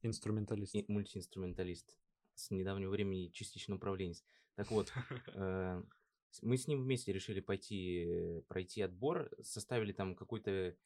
[0.02, 0.74] Инструменталист.
[0.74, 1.96] и- мультиинструменталист,
[2.34, 4.24] с недавнего времени частично управленец.
[4.56, 4.92] Так вот,
[5.34, 5.82] э,
[6.42, 10.76] мы с ним вместе решили пойти, э, пройти отбор, составили там какой-то,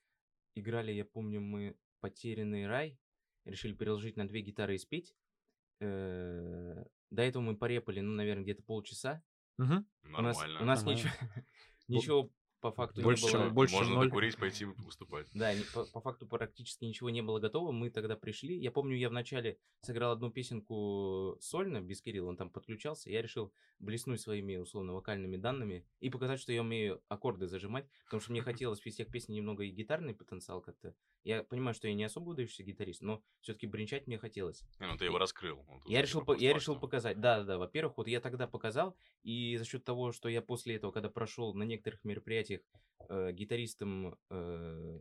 [0.54, 2.98] играли, я помню, мы «Потерянный рай»,
[3.44, 5.14] решили переложить на две гитары и спеть.
[5.80, 9.22] Э, До этого мы порепали, ну, наверное, где-то полчаса.
[9.58, 9.86] Мгм.
[10.04, 10.60] У нас, Нормально.
[10.60, 10.98] у нас Нормально.
[10.98, 11.12] ничего,
[11.88, 12.30] ничего
[12.64, 13.50] по факту Больше, не чем- было.
[13.50, 14.06] больше, чем Можно ноль.
[14.06, 15.26] докурить, пойти выступать.
[15.34, 17.72] Да, не- по, по факту практически ничего не было готово.
[17.72, 18.56] Мы тогда пришли.
[18.58, 23.10] Я помню, я вначале сыграл одну песенку сольно, без Кирилла, он там подключался.
[23.10, 28.20] Я решил блеснуть своими, условно, вокальными данными и показать, что я умею аккорды зажимать, потому
[28.22, 30.94] что мне хотелось в всех песни немного и гитарный потенциал как-то.
[31.22, 34.62] Я понимаю, что я не особо выдающийся гитарист, но все-таки бренчать мне хотелось.
[34.80, 35.56] Не, ну ты его раскрыл.
[35.68, 37.58] Вот Я решил, по- я решил показать, да, да, да.
[37.58, 41.52] Во-первых, вот я тогда показал, и за счет того, что я после этого, когда прошел
[41.54, 42.53] на некоторых мероприятиях
[43.08, 45.00] э, гитаристом, э,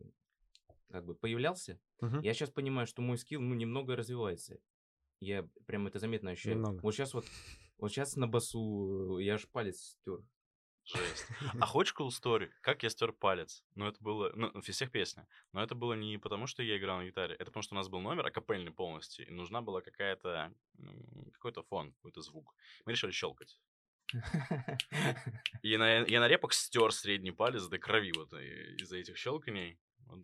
[0.90, 2.22] как бы появлялся, Мгм.
[2.22, 4.60] я сейчас понимаю, что мой скилл, ну, немного развивается.
[5.20, 6.58] Я прям это заметно ощущаю.
[6.58, 6.82] Немного.
[6.82, 7.26] Вот сейчас вот,
[7.78, 10.20] вот сейчас на басу э, я аж палец стер.
[10.86, 11.26] Жесть.
[11.62, 12.50] А хочешь cool story?
[12.62, 13.64] Как я стер палец?
[13.76, 14.34] Ну, это было...
[14.36, 15.26] Ну, в всех песня.
[15.54, 17.36] Но это было не потому, что я играл на гитаре.
[17.36, 19.26] Это потому, что у нас был номер акапельный полностью.
[19.26, 20.54] И нужна была какая-то...
[21.32, 22.54] Какой-то фон, какой-то звук.
[22.86, 23.62] Мы решили щелкать.
[25.64, 29.80] И на, я на репах стер средний палец до крови вот и- из-за этих щелканий.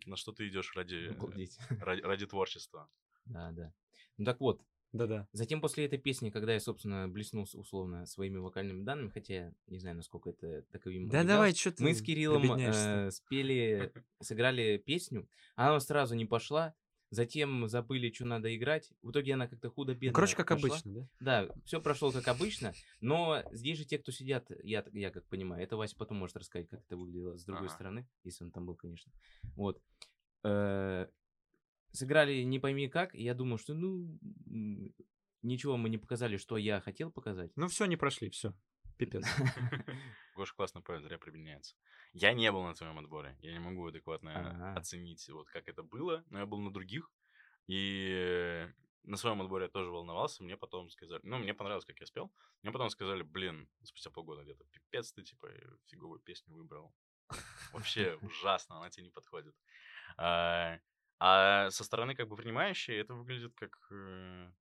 [0.06, 1.58] На что ты идешь ради, Обалдеть.
[1.80, 2.88] ради, ради творчества.
[3.24, 3.72] Да, да.
[4.18, 5.28] Ну так вот, Да-да.
[5.32, 9.96] Затем после этой песни, когда я, собственно, блеснул условно своими вокальными данными, хотя не знаю,
[9.96, 15.28] насколько это таковым Да являлось, давай, что ты мы с Кириллом э, спели, сыграли песню,
[15.56, 16.74] она сразу не пошла,
[17.10, 20.68] затем забыли, что надо играть, в итоге она как-то худо-бедно короче, как пошла.
[20.68, 21.08] обычно, да?
[21.20, 25.62] Да, все прошло как обычно, но здесь же те, кто сидят, я, я как понимаю,
[25.62, 27.74] это Вася потом может рассказать, как это выглядело с другой Ага.
[27.74, 29.12] стороны, если он там был, конечно.
[29.56, 29.82] Вот.
[30.44, 31.08] Э,
[31.92, 34.16] Сыграли не пойми как, и я думал, что, ну,
[35.42, 37.50] ничего мы не показали, что я хотел показать.
[37.56, 38.54] Ну все, не прошли, все.
[39.00, 39.24] Пипец.
[40.36, 41.74] Гоша классно поет, зря прибедняется.
[42.12, 43.36] Я не был на твоем отборе.
[43.40, 44.74] Я не могу адекватно Ага.
[44.78, 47.10] оценить, вот как это было, но я был на других.
[47.66, 48.68] И
[49.04, 50.42] на своем отборе я тоже волновался.
[50.42, 52.32] Мне потом сказали, ну, мне понравилось, как я спел.
[52.62, 55.48] Мне потом сказали, блин, спустя полгода где-то, пипец ты, типа,
[55.86, 56.94] фиговую песню выбрал.
[57.72, 59.54] Вообще ужасно, она тебе не подходит.
[60.16, 60.78] А,
[61.18, 63.76] а со стороны как бы принимающей это выглядит как...
[63.90, 63.94] э,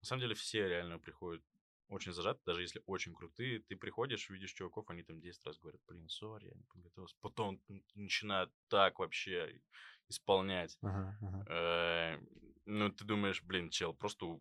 [0.01, 1.42] На самом деле все реально приходят
[1.88, 3.61] очень зажаты, даже если очень крутые.
[3.61, 7.16] Ты приходишь, видишь чуваков, они там 10 раз говорят, блин, сори, я не подготовился.
[7.21, 7.61] Потом
[7.95, 9.61] начинают так вообще
[10.09, 10.79] исполнять.
[10.83, 11.45] Ага, ага.
[11.49, 12.18] Э,
[12.64, 14.25] Ну, ты думаешь, блин, чел, просто...
[14.27, 14.40] у-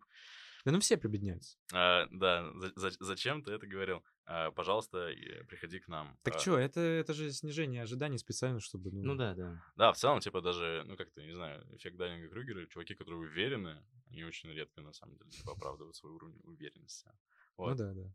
[0.64, 1.58] Да ну все прибедняются.
[1.72, 4.04] а, Да, за- за- зачем ты это говорил?
[4.24, 5.10] А, Пожалуйста,
[5.48, 6.16] приходи к нам.
[6.22, 8.90] Так А, что, это, это же снижение ожиданий специально, чтобы...
[8.92, 9.60] Ну, Ну да, да.
[9.76, 13.84] Да, в целом, типа, даже, ну, как-то, не знаю, эффект Дайнинга Крюгера, чуваки, которые уверены,
[14.10, 17.10] они очень редко, на самом деле, типа, оправдывают свой уровень уверенности.
[17.58, 17.76] Ну Вот.
[17.76, 18.12] да, да.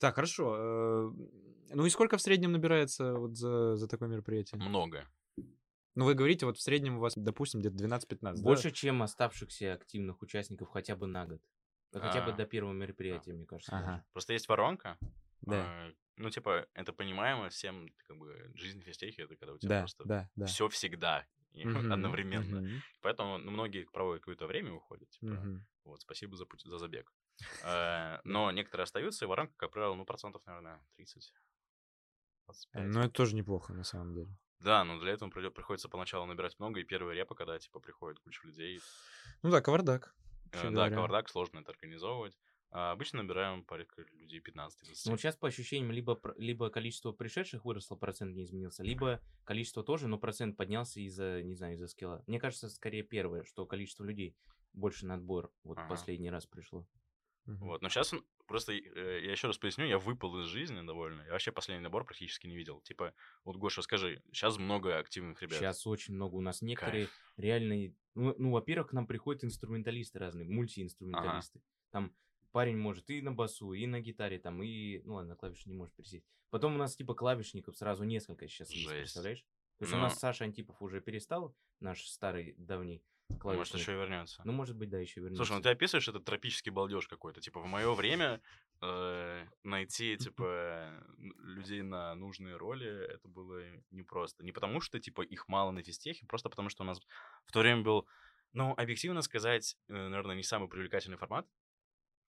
[0.00, 0.56] Так, хорошо.
[0.58, 1.10] э,
[1.74, 4.60] Ну и сколько в среднем набирается вот за, за такое мероприятие?
[4.60, 5.06] Много.
[5.94, 8.42] Ну вы говорите, вот в среднем у вас, допустим, где-то 12-15, да?
[8.48, 11.42] Больше, чем оставшихся активных участников хотя бы на год.
[11.92, 12.36] Да Хотя бы А.
[12.36, 13.72] до первого мероприятия, мне кажется.
[13.72, 13.84] даже.
[13.84, 14.98] Ага, Просто есть воронка.
[15.42, 19.68] да, а, Ну, типа, это понимаемо всем, как бы, жизнь физтехи, это когда у тебя
[19.70, 20.46] да, просто да, да.
[20.46, 22.60] все всегда и Мгм, одновременно.
[22.60, 25.08] мгм, Поэтому ну, многие проводят какое-то время и уходят.
[25.10, 25.66] Типа, мгм.
[25.84, 27.12] вот, спасибо за, путь- за забег.
[27.62, 31.32] Э, Но некоторые остаются, и воронка, как правило, ну, процентов, наверное, 30.
[32.46, 32.86] 25.
[32.86, 34.30] Ну это тоже неплохо, на самом деле.
[34.60, 38.44] Да, но для этого приходится поначалу набирать много, и первые репы, когда, типа, приходит куча
[38.46, 38.80] людей.
[39.42, 40.14] Ну да, кавардак.
[40.52, 42.36] э, да, кавардак, сложно это организовывать.
[42.70, 45.02] А обычно набираем порядка людей 15-20.
[45.06, 49.82] Ну, вот сейчас, по ощущениям, либо, либо количество пришедших выросло, процент не изменился, либо количество
[49.82, 52.22] тоже, но процент поднялся из-за, не знаю, из-за скилла.
[52.26, 54.36] Мне кажется, скорее первое, что количество людей
[54.74, 55.88] больше на отбор вот Ага.
[55.88, 56.86] последний раз пришло.
[57.48, 57.66] Мгм.
[57.66, 58.14] Вот, но сейчас
[58.46, 61.22] просто, э, я еще раз поясню, я выпал из жизни довольно.
[61.22, 62.82] Я вообще последний набор практически не видел.
[62.82, 65.58] Типа, вот, Гоша, скажи, сейчас много активных ребят.
[65.58, 67.08] Сейчас очень много у нас некоторые
[67.38, 67.94] реальные...
[68.14, 71.62] Ну, ну, во-первых, к нам приходят инструменталисты разные, мультиинструменталисты.
[71.90, 72.14] Там
[72.52, 75.00] парень может и на басу, и на гитаре, там, и...
[75.04, 76.26] Ну ладно, на клавиши не может присесть.
[76.50, 79.00] Потом у нас типа клавишников сразу несколько сейчас есть, Жесть.
[79.00, 79.42] представляешь?
[79.78, 79.98] То есть Ну.
[79.98, 83.02] у нас Саша Антипов уже перестал, наш старый давний
[83.40, 83.74] клавишник.
[83.74, 84.42] Может, еще и вернется.
[84.44, 85.44] Ну, может быть, да, еще вернется.
[85.44, 87.40] Слушай, ну ты описываешь этот тропический балдеж какой-то.
[87.40, 88.40] Типа, в мое время
[88.80, 94.44] э, найти, типа, людей на нужные роли, это было непросто.
[94.44, 97.00] Не потому, что, типа, их мало на физтехе, просто потому, что у нас
[97.46, 98.06] в то время был,
[98.52, 101.46] ну, объективно сказать, э, наверное, не самый привлекательный формат.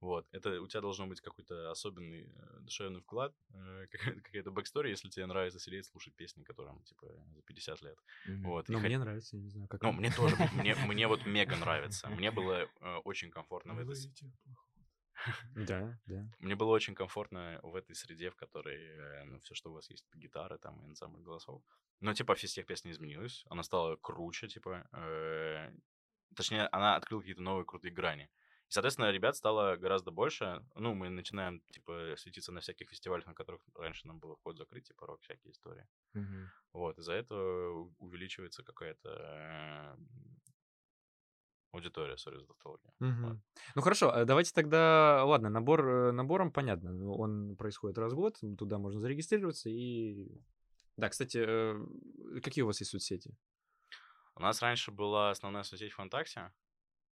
[0.01, 4.89] Вот, это у тебя должно быть какой-то особенный э, душевный вклад, э, какая- какая-то backstory,
[4.89, 7.97] если тебе нравится сидеть слушать песни, которым, типа, за 50 лет.
[8.25, 8.43] Мгм.
[8.43, 11.07] Вот, и Но хот- мне нравится, я не знаю, как ну, мне тоже, мне, мне
[11.07, 12.07] вот мега нравится.
[12.09, 13.95] Мне было э, очень комфортно в этой...
[15.53, 16.29] Да, да.
[16.39, 19.89] Мне было очень комфортно в этой среде, в которой, э, ну, все, что у вас
[19.89, 21.61] есть, это гитара, там, и ансамбль голосов.
[21.99, 23.43] Но, типа, физтех песня изменилась.
[23.49, 24.87] Она стала круче, типа...
[24.93, 25.71] э,
[26.35, 28.29] Точнее, она открыла какие-то новые крутые грани.
[28.69, 30.63] И, соответственно, ребят стало гораздо больше.
[30.75, 34.87] Ну, мы начинаем, типа, светиться на всяких фестивалях, на которых раньше нам было вход закрыть,
[34.87, 35.87] типа, рок, всякие истории.
[36.13, 36.51] Мгм.
[36.73, 39.97] Вот, из-за этого увеличивается какая-то э,
[41.71, 42.91] аудитория, sorry за тавтологию.
[42.99, 43.41] Мгм.
[43.73, 48.15] Ну хорошо, а давайте тогда, ладно, набор э, набором понятно, ну, он происходит раз в
[48.15, 50.27] год, туда можно зарегистрироваться и...
[50.95, 53.35] Да, кстати, э, какие у вас есть соцсети?
[54.35, 56.51] У нас раньше была основная соцсеть ВКонтакте,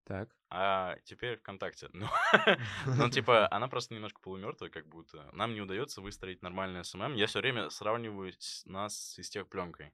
[0.07, 0.29] Так.
[0.51, 1.89] а теперь ВКонтакте.
[1.93, 2.07] Ну,
[2.87, 5.29] ну, типа, она просто немножко полумертвая, как будто.
[5.33, 7.15] Нам не удается выстроить нормальный SMM.
[7.15, 9.93] Я все время сравниваю с- нас с Физтех.Пленкой.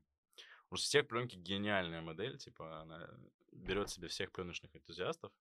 [0.70, 3.09] У истех пленки гениальная модель, типа, она
[3.53, 5.33] берет себе всех пленочных энтузиастов.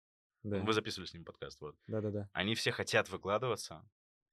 [0.43, 1.75] Да, Вы записывали с ним подкаст, вот.
[1.87, 2.29] да, да, да.
[2.33, 3.85] Они все хотят выкладываться,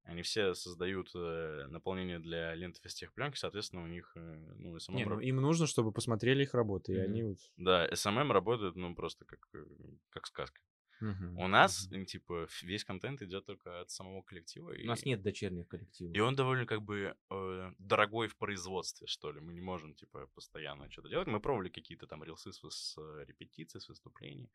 [0.05, 4.97] они все создают э, наполнение для ленты физтех пленки, соответственно, у них, э, ну, SMM
[4.97, 7.05] Не, ну, им нужно, чтобы посмотрели их работы, и Мгм.
[7.05, 7.39] они вот...
[7.57, 9.65] Да, SMM работает, ну, просто как, э,
[10.11, 10.61] как сказка.
[11.01, 14.73] Мгм, У нас, э, типа, весь контент идет только от самого коллектива.
[14.83, 16.15] У нас и- нет дочерних коллективов.
[16.17, 19.41] И он довольно, как бы, э, дорогой в производстве, что ли.
[19.41, 21.29] Мы не можем, типа, постоянно что-то делать.
[21.29, 24.51] Мы пробовали какие-то там рилсы с, с э, репетиций, с выступлений.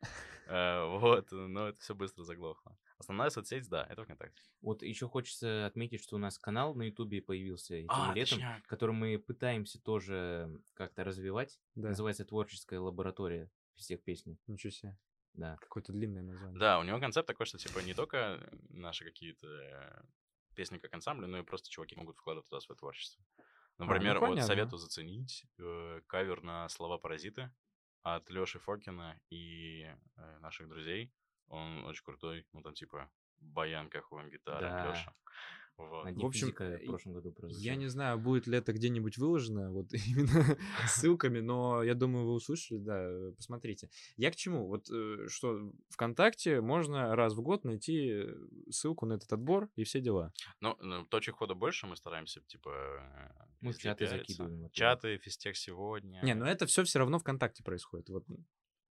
[0.46, 2.76] Э, Вот, но это все быстро заглохло.
[2.98, 4.42] Основная соцсеть, да, это ВКонтакте.
[4.60, 8.94] Вот еще хочется отметить, что у нас канал на Ютубе появился этим А, летом, который
[8.94, 11.58] мы пытаемся тоже как-то развивать.
[11.74, 14.38] Да, Называется «Творческая лаборатория всех песни».
[14.46, 14.96] ничего себе.
[15.34, 15.56] Да.
[15.60, 16.58] Какое-то длинное название.
[16.58, 20.02] Да, у него концепт такой, что, типа, не только наши какие-то э,
[20.54, 23.24] песни как ансамбли, но и просто чуваки могут вкладывать туда свое творчество.
[23.78, 24.46] ну Например, вот понятно.
[24.46, 27.52] советую заценить э, кавер на слова «Паразиты»
[28.02, 29.82] от Лёши Фокина и
[30.16, 31.12] э, наших друзей.
[31.48, 34.86] Он очень крутой, ну там типа баян, кахуан, гитара, Да.
[34.88, 35.14] Лёша.
[35.76, 36.04] Вот.
[36.04, 37.76] На В общем, в прошлом году Я прозвучал.
[37.76, 40.56] не знаю, будет ли это где-нибудь выложено, вот именно
[40.86, 43.88] ссылками, но я думаю, вы услышали, да, посмотрите.
[44.16, 44.68] Я к чему?
[44.68, 48.24] Вот э, что ВКонтакте можно раз в год найти
[48.70, 50.32] ссылку на этот отбор и все дела.
[50.60, 52.70] Ну, ну, точек хода больше, мы стараемся, типа...
[52.70, 54.70] э, Мы в чаты закидываем.
[54.70, 56.20] Чаты, физтех сегодня.
[56.22, 58.08] Не, ну это все все равно ВКонтакте происходит.
[58.10, 58.24] Вот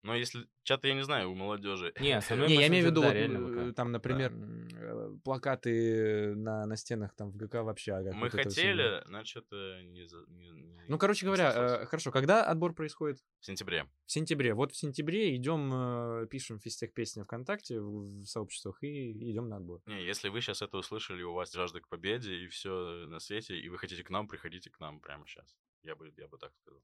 [0.04, 1.94] Но если чат, я не знаю, у молодежи.
[2.00, 6.36] Не, Не, я имею в виду, да, вот, реально э, там, например, м, э, плакаты
[6.36, 8.14] на, на стенах там в ГК в общагах.
[8.14, 12.12] Мы вот хотели, значит, это не, за- не- не- Ну, короче не говоря, э, хорошо,
[12.12, 13.20] когда отбор происходит?
[13.40, 13.86] в сентябре.
[14.06, 14.54] В сентябре.
[14.54, 19.56] Вот в сентябре идем, э, пишем физтех песни ВКонтакте в, в сообществах и идем на
[19.58, 19.82] отбор.
[19.86, 23.58] Не, если вы сейчас это услышали, у вас жажда к победе и все на свете,
[23.58, 25.56] и вы хотите к нам, приходите к нам прямо сейчас.
[25.82, 26.82] Я бы, я бы так сказал.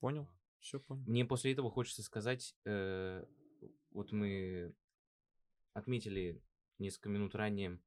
[0.00, 0.28] Понял?
[0.60, 1.02] Все понял.
[1.06, 3.24] Мне после этого хочется сказать, э,
[3.90, 4.74] вот мы
[5.72, 6.42] отметили
[6.78, 7.78] несколько минут ранее,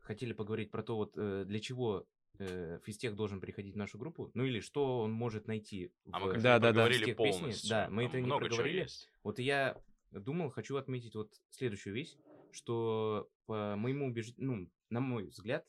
[0.00, 2.06] хотели поговорить про то, вот э, для чего
[2.38, 6.22] э, физтех должен приходить в нашу группу, ну или что он может найти А в
[6.24, 6.72] мы как Да, да, да.
[6.72, 7.40] проговорили песни.
[7.40, 7.70] полностью.
[7.70, 8.86] Да, мы Там это не проговорили.
[9.22, 12.16] Вот я думал, хочу отметить вот следующую вещь,
[12.50, 15.66] что по моему убеждению, ну, на мой взгляд,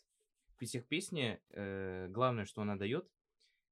[0.57, 3.07] физтех песня, э, главное, что она дает,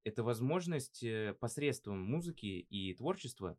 [0.03, 3.57] это возможность э, посредством музыки и творчества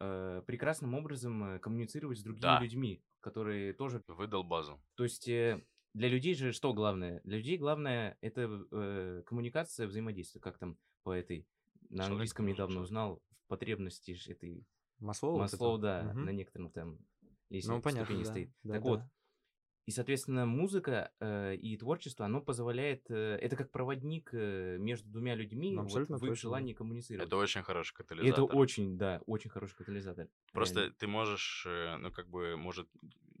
[0.00, 2.60] э, прекрасным образом э, коммуницировать с другими Да.
[2.60, 4.02] людьми, которые тоже...
[4.08, 4.80] Выдал базу.
[4.94, 5.62] То есть э,
[5.94, 7.20] для людей же что главное?
[7.24, 11.46] Для людей главное это э, коммуникация, взаимодействие, как там по этой...
[11.88, 12.84] На Человек английском недавно человек.
[12.86, 14.64] узнал в потребности ж этой
[15.00, 15.38] Маслоу?
[15.38, 16.24] Маслоу, да, Мгм.
[16.26, 18.30] на некотором там Ну, лестнице понятно, ступени да.
[18.30, 18.50] стоит.
[18.62, 18.88] Да, так да.
[18.88, 19.00] вот,
[19.90, 23.10] и, соответственно, музыка э, и творчество, оно позволяет...
[23.10, 27.26] э, это как проводник э, между двумя людьми Ну, вот в их точно, желании коммуницировать.
[27.26, 28.44] Это очень хороший И катализатор.
[28.44, 30.28] это очень, да, очень хороший катализатор.
[30.52, 30.94] Просто реально.
[30.96, 32.88] ты можешь, э, ну, как бы, может,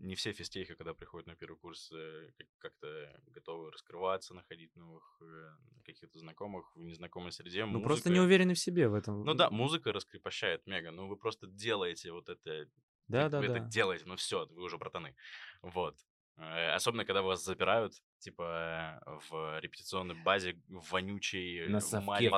[0.00, 5.22] не все физтехи, когда приходят на первый курс, э, как- как-то готовы раскрываться, находить новых
[5.22, 5.50] э,
[5.84, 7.64] каких-то знакомых в незнакомой среде.
[7.64, 9.22] Ну, просто Музыка- не уверены в себе в этом.
[9.22, 10.90] Ну да, музыка раскрепощает мега.
[10.90, 12.66] Ну, вы просто делаете вот это.
[13.06, 13.56] Да, вы, да, вы да.
[13.58, 15.14] это делаете, ну все, вы уже братаны.
[15.62, 15.96] Вот.
[16.36, 22.30] Э, Особенно, когда вас запирают, типа, э, в репетиционной базе вонючей На совке.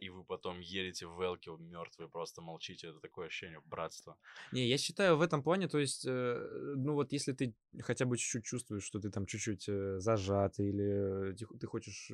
[0.00, 2.88] и вы потом едете в Велке мертвые, просто молчите.
[2.88, 4.16] Это такое ощущение братства.
[4.52, 8.16] Не, я считаю в этом плане, то есть, э, ну вот если ты хотя бы
[8.16, 9.68] чуть-чуть чувствуешь, что ты там чуть-чуть
[10.00, 12.10] зажат или ты, хочешь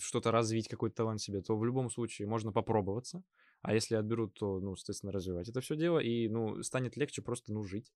[0.00, 3.22] что-то развить, какой-то талант себе, то в любом случае можно попробоваться.
[3.62, 7.52] А если отберут, то, ну, естественно, развивать это все дело, и, ну, станет легче просто,
[7.52, 7.92] ну, жить.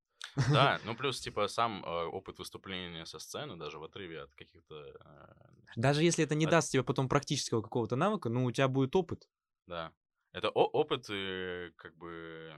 [0.52, 4.74] Да, ну плюс, типа, сам э, опыт выступления со сцены, даже в отрыве от каких-то...
[4.74, 8.94] э, Даже если это не даст тебе потом практического какого-то навыка, ну, у тебя будет
[8.94, 9.28] опыт.
[9.66, 9.92] Да.
[10.32, 12.52] Это опыт, э, как бы...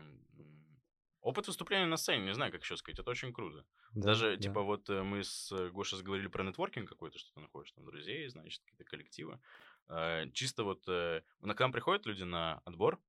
[1.20, 3.64] Опыт выступления на сцене, не знаю, как еще сказать, это очень круто.
[3.92, 4.42] Да, Даже, да.
[4.42, 8.28] типа, вот э, мы с Гошей заговорили про нетворкинг какой-то, что ты находишь там друзей,
[8.28, 9.40] значит, какие-то коллективы.
[9.88, 13.00] Э, Чисто вот э, на- к нам приходят люди на отбор,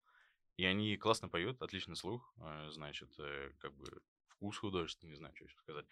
[0.58, 3.10] и они классно поют, отличный слух, э, значит,
[3.60, 5.86] как бы вкус художественный, не знаю, что еще сказать.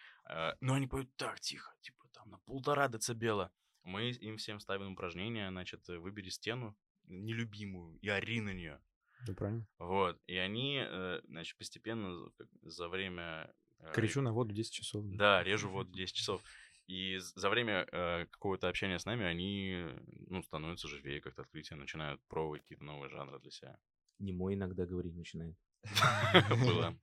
[0.60, 3.52] Но они поют так тихо, типа там на полтора децибела.
[3.84, 8.80] Мы им всем ставим упражнение, значит, выбери стену нелюбимую и ори на нее.
[9.26, 9.66] Ну, правильно.
[9.78, 10.20] Вот.
[10.26, 10.82] И они,
[11.24, 12.30] значит, постепенно
[12.62, 13.52] за- время...
[13.94, 15.04] Кричу на воду 10 часов.
[15.06, 16.42] да, режу вот 10 часов.
[16.88, 19.84] И за время э, какого-то общения с нами они,
[20.26, 23.78] ну, становятся живее, как-то открытие, начинают пробовать какие-то новые жанры для себя.
[24.18, 25.54] Не мой иногда говорить начинает.
[26.50, 26.98] Было.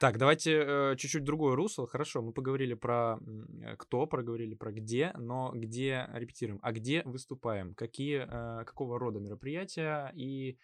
[0.00, 1.86] Так, давайте э, чуть-чуть другое русло.
[1.86, 7.74] Хорошо, мы поговорили про э, кто, проговорили про где, но где репетируем, а где выступаем,
[7.74, 10.58] какие, э, какого рода мероприятия и...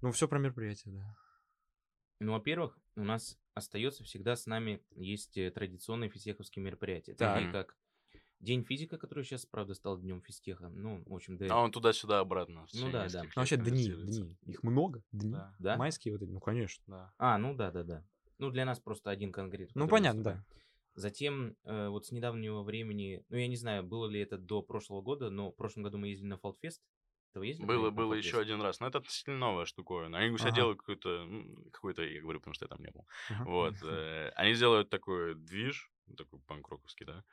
[0.00, 1.14] Ну, все про мероприятия, да.
[2.20, 7.34] Ну, во-первых, у нас остается всегда с нами есть э, традиционные физтеховские мероприятия, Так.
[7.34, 7.76] такие как
[8.40, 10.68] День физика, который сейчас, правда, стал днем физтеха.
[10.68, 11.46] Ну, в общем, да.
[11.50, 12.66] А он туда-сюда обратно.
[12.72, 13.24] Ну да, да.
[13.24, 14.36] Ну, вообще дни, дни.
[14.46, 15.32] Их много, дни.
[15.32, 15.54] Да.
[15.58, 15.76] Да?
[15.76, 16.84] Майские вот эти, ну, конечно.
[16.86, 17.12] Да.
[17.18, 18.06] А, ну да, да, да.
[18.38, 19.80] Ну, для нас просто один конкретно.
[19.80, 20.44] Ну, понятно, да.
[20.94, 25.00] Затем, э, вот с недавнего времени, ну, я не знаю, было ли это до прошлого
[25.00, 26.82] года, но в прошлом году мы ездили на Фолтфест.
[27.30, 28.80] Это вы ездили Было, было еще один раз.
[28.80, 30.18] Но это относительно новая штуковина.
[30.18, 30.56] Они у себя Ага.
[30.56, 33.06] делают какой-то, м, какой-то, я говорю, потому что я там не был.
[33.30, 33.44] Ага.
[33.44, 33.74] Вот.
[33.82, 37.24] э, Они делают такой движ, такой панк-роковский, да.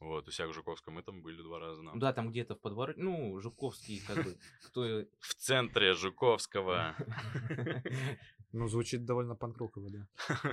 [0.00, 1.80] Вот, у себя в Жуковском мы там были два раза.
[1.82, 1.98] Ну нам.
[1.98, 5.04] Да, там где-то в подворот, ну, Жуковский, как бы, кто...
[5.20, 6.94] В центре Жуковского.
[8.52, 10.06] Ну, звучит довольно панкроково, да.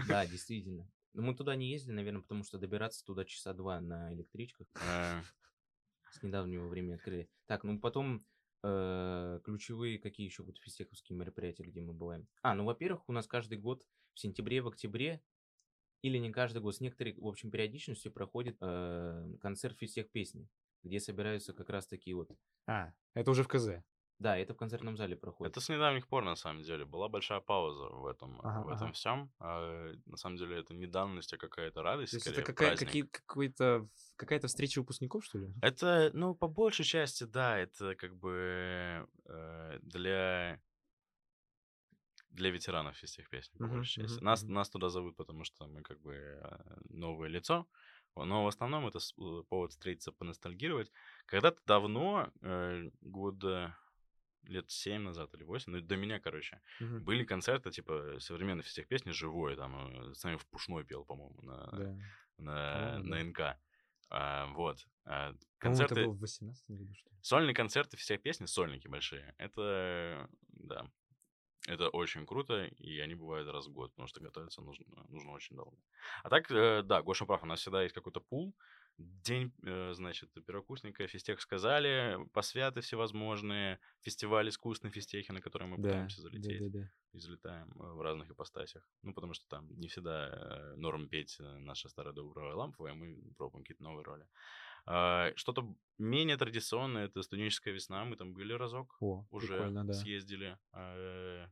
[0.08, 0.90] Да, действительно.
[1.14, 4.66] Но мы туда не ездили, наверное, потому что добираться туда часа два на электричках.
[4.88, 5.22] Э,
[6.10, 7.30] С недавнего времени открыли.
[7.46, 8.26] Так, ну потом
[8.62, 12.28] ключевые какие еще вот физтеховские мероприятия, где мы бываем.
[12.42, 15.22] А, ну, во-первых, у нас каждый год в сентябре, в октябре,
[16.02, 20.48] или не каждый год, с некоторой, в общем, периодичностью проходит э, концерт физтех песни,
[20.84, 22.32] где собираются как раз такие вот...
[22.68, 23.84] А, это уже в КЗ.
[24.22, 25.54] Да, это в концертном зале проходит.
[25.54, 26.86] Это с недавних пор, на самом деле.
[26.86, 28.94] Была большая пауза в этом, Ага, в этом ага.
[28.94, 29.32] всем.
[29.40, 32.12] на самом деле это не данность, а какая-то радость.
[32.12, 35.54] То есть скорее, это какая, какие, какой-то, какая-то встреча выпускников, что ли?
[35.62, 40.60] Это, ну, по большей части, да, это как бы э, для...
[42.30, 44.20] для ветеранов физтех песни, по Мгм, большей части.
[44.20, 44.54] мгм, Нас, мгм.
[44.54, 47.68] нас туда зовут, потому что мы как бы э, новое лицо.
[48.16, 50.92] Но в основном это э, повод встретиться, поностальгировать.
[51.26, 53.78] Когда-то давно, э, года
[54.44, 57.06] лет 7 назад или 8, ну, до меня, короче, Мгм.
[57.06, 61.42] были концерты, типа, современной всех песни, живой, там, э, с нами в Пушной пел, по-моему,
[61.42, 61.96] на, Да.
[62.38, 63.24] на, По-моему, на.
[63.24, 63.60] НК.
[64.10, 64.88] А, вот.
[65.06, 67.16] А, По-моему, это концерты, было в 18 году, что ли.
[67.22, 70.88] сольные концерты всех песни, сольники большие, это, да,
[71.68, 75.56] это очень круто, и они бывают раз в год, потому что готовиться нужно, нужно очень
[75.58, 75.78] долго.
[76.24, 78.56] А так, э, да, Гоша прав, у нас всегда есть какой-то пул,
[78.98, 85.84] день, э, значит, первокурсника, физтех сказали, посвяты всевозможные, фестиваль искусственной физтехи, на который мы Да,
[85.84, 86.92] пытаемся да, залететь да, да.
[87.14, 88.88] и залетаем э, в разных ипостасях.
[89.04, 93.18] Ну, потому что там не всегда э, норм петь э, наша старая добрая ламповая, мы
[93.38, 94.28] пробуем какие-то новые роли.
[94.86, 99.94] А, Что-то менее традиционное, это студенческая весна, мы там были разок, О, уже да.
[99.94, 101.48] съездили, э,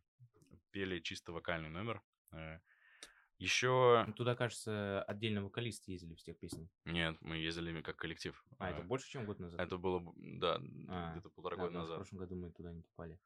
[0.71, 2.01] пели чисто вокальный номер.
[3.39, 4.03] Еще...
[4.05, 6.69] Ну, Туда, кажется, отдельно вокалисты ездили в тех песнях.
[6.85, 8.41] Нет, мы ездили как коллектив.
[8.57, 9.59] А, это Э, больше, чем год назад?
[9.59, 11.95] Это было, да, А, где-то полтора Да, года да, В назад.
[11.97, 13.17] прошлом году мы туда не попали.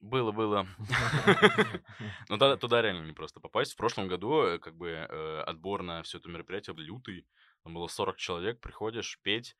[0.00, 0.66] Было, было.
[2.28, 3.72] Ну, туда, туда реально не просто попасть.
[3.72, 7.26] В прошлом году, э, как бы, э, отбор на все это мероприятие был лютый.
[7.62, 9.56] Там было 40 человек, приходишь петь,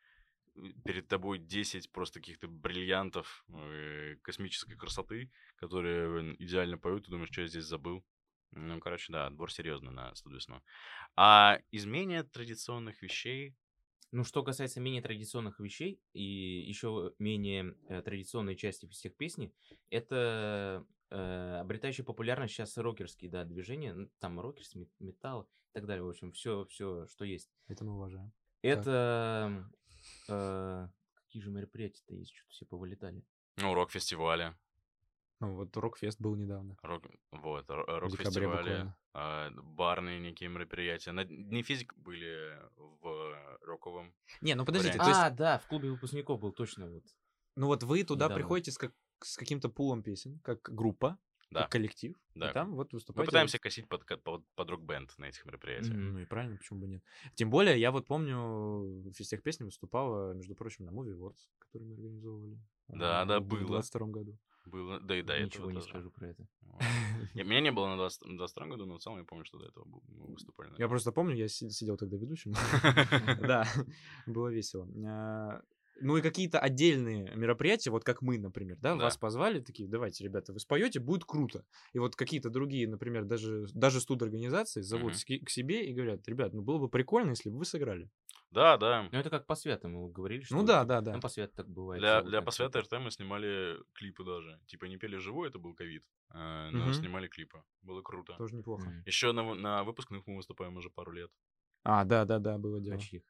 [0.85, 7.43] перед тобой 10 просто каких-то бриллиантов э, космической красоты, которые идеально поют, ты думаешь, что
[7.43, 8.05] я здесь забыл.
[8.53, 10.63] Ну, короче, да, отбор серьезный на студвесну.
[11.17, 13.55] А из менее традиционных вещей...
[14.13, 19.53] Ну, что касается менее традиционных вещей и еще менее э, традиционной части всех песни,
[19.91, 26.05] это э, обретающие популярность сейчас рокерские, да, движения, там рокерс, мет- металл и так далее,
[26.05, 27.51] в общем, все, все, что есть.
[27.67, 28.33] Это мы уважаем.
[28.63, 29.69] Это
[30.29, 33.23] э, какие же мероприятия-то есть, что-то все повылетали.
[33.57, 34.55] Ну, рок-фестивали.
[35.41, 36.77] Ну, вот Рокфест был недавно.
[36.83, 41.13] Рок, вот, В декабре рок-фестивали, а, барные некие мероприятия.
[41.13, 44.15] На Дни физик были в роковом.
[44.41, 45.15] Не, ну подождите, Вариант.
[45.15, 47.05] то а, есть, да, в клубе выпускников был точно вот.
[47.55, 48.37] ну вот вы туда недавно.
[48.37, 51.19] приходите с, как, с каким-то пулом песен, как группа,
[51.51, 51.63] Да.
[51.63, 52.51] как коллектив, Да.
[52.51, 53.31] и там вот Мы выступаете.
[53.31, 55.95] пытаемся косить под, под, под рок-бенд на этих мероприятиях.
[55.97, 57.03] Ну и правильно, почему бы нет.
[57.35, 58.39] Тем более, я вот помню,
[59.03, 62.59] в фестех песни выступала, между прочим, на Movie Awards, который мы организовывали.
[62.89, 63.67] Да, а, да, в было.
[63.67, 64.39] 22 году.
[64.67, 65.89] Было, да и до Ничего этого не тоже.
[65.89, 66.47] скажу про это.
[66.63, 66.83] Вот.
[67.35, 69.59] Я- Меня не было на 20 на 22 году, но в целом я помню, что
[69.59, 70.73] до этого мы выступали.
[70.79, 72.53] Я просто помню, я си- сидел тогда ведущим.
[73.41, 73.65] Да,
[74.27, 74.89] было весело.
[75.07, 75.61] А,
[76.03, 79.05] Ну и какие-то отдельные мероприятия, вот как мы, например, да, Да.
[79.05, 81.65] вас позвали, такие, давайте, ребята, вы споете, будет круто.
[81.95, 86.53] И вот какие-то другие, например, даже, даже студ-организации зовут ски- к себе и говорят, ребят,
[86.53, 88.11] ну было бы прикольно, если бы вы сыграли.
[88.51, 89.09] Да, да.
[89.13, 90.55] Ну, это как по светам мы говорили, что...
[90.55, 91.15] Ну да, да, да.
[91.15, 92.01] Ну, по свету так бывает.
[92.01, 92.97] Для, для на посвята что-то.
[92.97, 94.61] РТ мы снимали клипы даже.
[94.67, 96.95] Типа не пели живой, это был ковид, а, но Мгм.
[96.95, 97.63] снимали клипы.
[97.83, 98.35] Было круто.
[98.39, 98.89] Тоже неплохо.
[98.89, 99.03] Мгм.
[99.05, 101.31] Еще на, на выпускных мы выступаем уже пару лет.
[101.83, 102.99] А, да, да, да, было На дело.
[103.01, 103.23] чьих?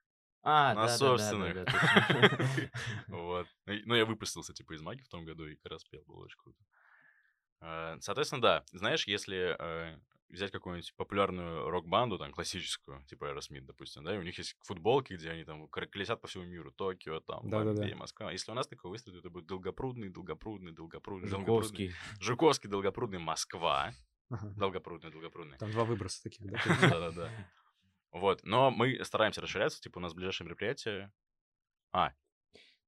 [0.43, 1.55] А, На да, да, да, да, собственных.
[1.65, 1.65] да.
[3.09, 3.47] Вот.
[3.67, 6.25] Ну, Ну, я выпустился, типа, из маги в том году и как раз пел, было
[6.25, 6.63] очень круто.
[7.61, 8.65] А, Соответственно, да.
[8.73, 9.99] Знаешь, если э,
[10.29, 15.15] взять какую-нибудь популярную рок-банду, там, классическую, типа Aerosmith, допустим, да, и у них есть футболки,
[15.15, 17.81] где они там колесят по всему миру, Токио, там, Да-да-да.
[17.81, 18.33] Бомбей, Москва.
[18.33, 21.67] Если у нас такой выстрелит, это будет долгопрудный, долгопрудный, долгопрудный, долгопрудный.
[21.67, 21.93] Жуковский.
[22.21, 23.93] Жуковский, долгопрудный, Москва.
[24.29, 24.53] Ага.
[24.57, 25.59] Долгопрудный, долгопрудный.
[25.59, 26.59] Там два выброса таких, да?
[26.81, 27.31] Да-да-да.
[28.11, 31.13] Вот, но мы стараемся расширяться, типа, у нас ближайшее мероприятие.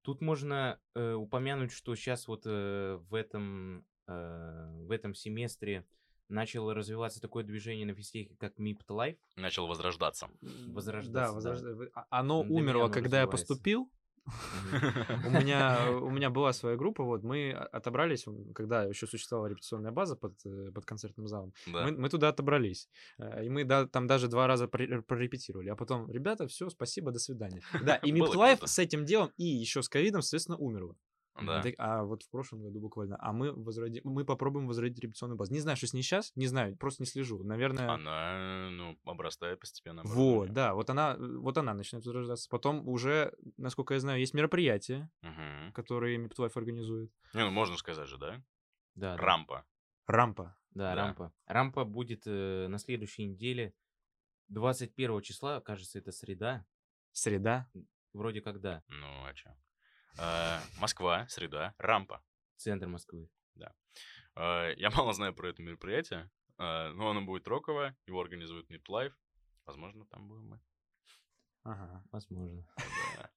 [0.02, 5.86] Тут можно э, упомянуть, что сейчас вот э, в этом э, в этом семестре
[6.28, 9.18] начало развиваться такое движение на фестивале, как MIPT Life.
[9.36, 10.28] Начал возрождаться.
[10.68, 11.56] Возрождаться, Да, да.
[11.56, 13.90] возрожда- а- Оно Для умерло, оно когда я поступил.
[15.26, 20.16] У меня, у меня была своя группа, вот, мы отобрались, когда еще существовала репетиционная база
[20.16, 21.52] под, э, под концертным залом.
[21.66, 21.84] Да.
[21.86, 22.88] Мы, мы туда отобрались.
[23.18, 25.70] Э, И мы да- там даже два раза прорепетировали.
[25.70, 27.62] А потом, ребята, все, спасибо, до свидания.
[27.82, 28.66] Да, и Было MIPT Life круто.
[28.66, 30.94] с этим делом и еще с ковидом, соответственно, умерло.
[31.46, 31.62] Да.
[31.62, 33.16] Так- А вот в прошлом году буквально.
[33.20, 34.00] А мы возроди...
[34.04, 35.52] мы попробуем возродить репетиционную базу.
[35.52, 37.42] Не знаю, что с ней сейчас, не знаю, просто не слежу.
[37.44, 40.02] Наверное, Она, ну, обрастает постепенно.
[40.04, 42.48] вот, да, вот она, вот она начинает возрождаться.
[42.50, 45.72] Потом уже, насколько я знаю, есть мероприятия, Мгм.
[45.72, 47.10] которые MIPT Life организует.
[47.34, 48.42] Не, ну, можно сказать же, да?
[48.94, 49.16] Да, да.
[49.16, 49.64] Рампа.
[50.06, 50.56] Рампа.
[50.70, 51.02] Да, Да.
[51.06, 51.32] рампа.
[51.46, 53.74] Рампа будет э, на следующей неделе,
[54.48, 56.64] 21 числа, кажется, это среда.
[57.12, 57.68] Среда.
[58.12, 59.50] Вроде как да, Ну, а чё?
[60.18, 62.22] А, Москва, среда, рампа.
[62.56, 63.28] центр Москвы.
[64.34, 68.84] А, Я мало знаю про это мероприятие, а, но оно будет роковое, его организует Meet
[68.88, 69.12] Life.
[69.66, 70.60] Возможно, там будем мы.
[71.64, 72.02] Ага.
[72.12, 72.64] Возможно.
[73.16, 73.30] Да.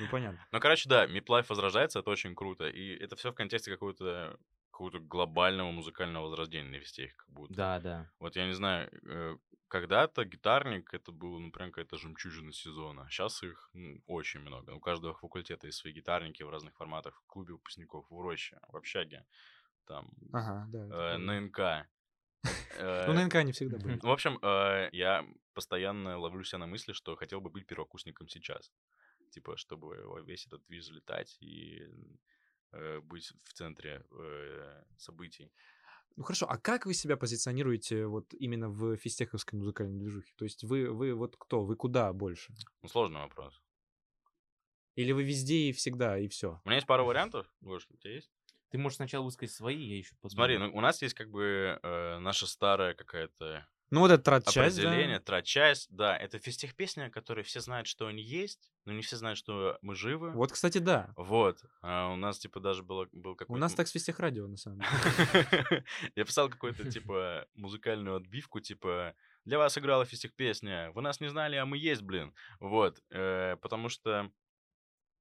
[0.00, 0.44] Ну, понятно.
[0.50, 2.66] Ну, короче, да, Meet Life возрождается, это очень круто.
[2.66, 4.38] И это все в контексте какого-то
[4.78, 7.54] какого-то глобального музыкального возрождения на фестивале, как будто.
[7.54, 8.10] Да, да.
[8.20, 13.08] Вот я не знаю, э, когда-то гитарник это было, ну, прям какая-то жемчужина сезона.
[13.10, 14.70] Сейчас их ну, очень много.
[14.70, 17.20] У каждого факультета есть свои гитарники в разных форматах.
[17.24, 19.26] В клубе выпускников, в Роще, в общаге,
[19.84, 21.14] там, Ага, да.
[21.14, 21.58] э, на НК.
[22.78, 23.98] Ну, на Э, НК не всегда были.
[24.00, 28.70] В общем, э, я постоянно ловлю себя на мысли, что хотел бы быть первокурсником сейчас.
[29.32, 31.82] Типа, чтобы весь этот движ залетать и
[32.72, 35.52] э, быть в центре э, событий.
[36.16, 40.32] Ну хорошо, а как вы себя позиционируете вот именно в физтеховской музыкальной движухе?
[40.36, 41.64] То есть вы, вы вот кто?
[41.64, 42.52] Вы куда больше?
[42.82, 43.62] Ну, сложный вопрос.
[44.96, 46.60] Или вы везде и всегда, и все?
[46.64, 47.46] У меня есть пару вариантов.
[47.60, 48.32] Гош, у тебя есть?
[48.70, 50.34] Ты можешь сначала высказать свои, я еще подумаю.
[50.34, 54.78] Смотри, ну, у нас есть как бы э, наша старая какая-то Ну вот этот часть,
[54.78, 55.86] определение, трат-часть.
[55.90, 59.78] Да, это физтех песня, которые все знают, что они есть, но не все знают, что
[59.80, 60.30] мы живы.
[60.32, 61.12] Вот, кстати, да.
[61.16, 61.58] Вот.
[61.80, 63.60] А у нас, типа, даже было, был У какой-то...
[63.60, 64.90] нас м- так с физтехрадио, на самом деле.
[66.16, 69.14] Я писал какую-то, типа, музыкальную отбивку, типа,
[69.44, 72.34] для вас играла физтех песня, вы нас не знали, а мы есть, блин.
[72.60, 74.30] Вот, э, потому что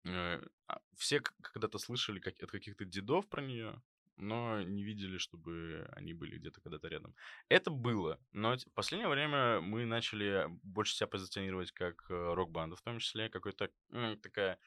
[0.05, 3.81] э, а, все когда-то слышали как, от каких-то дедов про нее,
[4.17, 7.15] но не видели, чтобы они были где-то когда-то рядом.
[7.49, 12.81] Это было, но в последнее время мы начали больше себя позиционировать как э, рок-банда, в
[12.81, 13.69] том числе какой-то
[14.21, 14.59] такая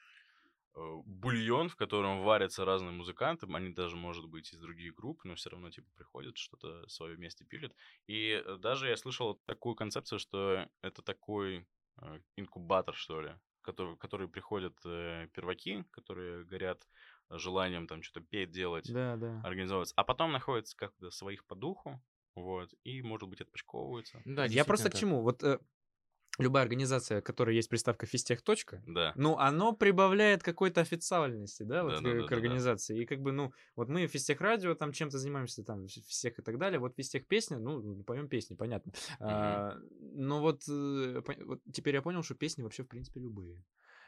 [0.75, 5.35] э, бульон, в котором варятся разные музыканты, они даже, может быть, из других групп, но
[5.35, 7.73] все равно, типа, приходят, что-то свое вместе пилят.
[8.07, 11.67] И э, даже я слышал такую концепцию, что это такой
[12.35, 16.87] инкубатор, что ли, который, который приходят перваки, которые горят
[17.37, 19.41] желанием там что-то петь, делать, Да, да.
[19.43, 22.01] организовываться, а потом находятся как-то своих по духу,
[22.35, 24.21] вот, и, может быть, отпочковываются.
[24.25, 25.21] Да, Я просто к действительно чему?
[25.23, 25.59] Вот э,
[26.39, 28.41] любая организация, в которой есть приставка физтех.
[28.41, 29.11] точка, Да.
[29.15, 32.27] Ну, оно прибавляет какой-то официальности, да, вот к- Да-да-да-да-да.
[32.27, 33.01] к организации.
[33.01, 36.57] И как бы, ну, вот мы физтех радио, там чем-то занимаемся, там, всех и так
[36.57, 36.79] далее.
[36.79, 38.93] Вот физтех песня, ну, поем песни, понятно.
[39.19, 43.61] А, но вот, э, вот теперь я понял, что песни вообще, в принципе, любые.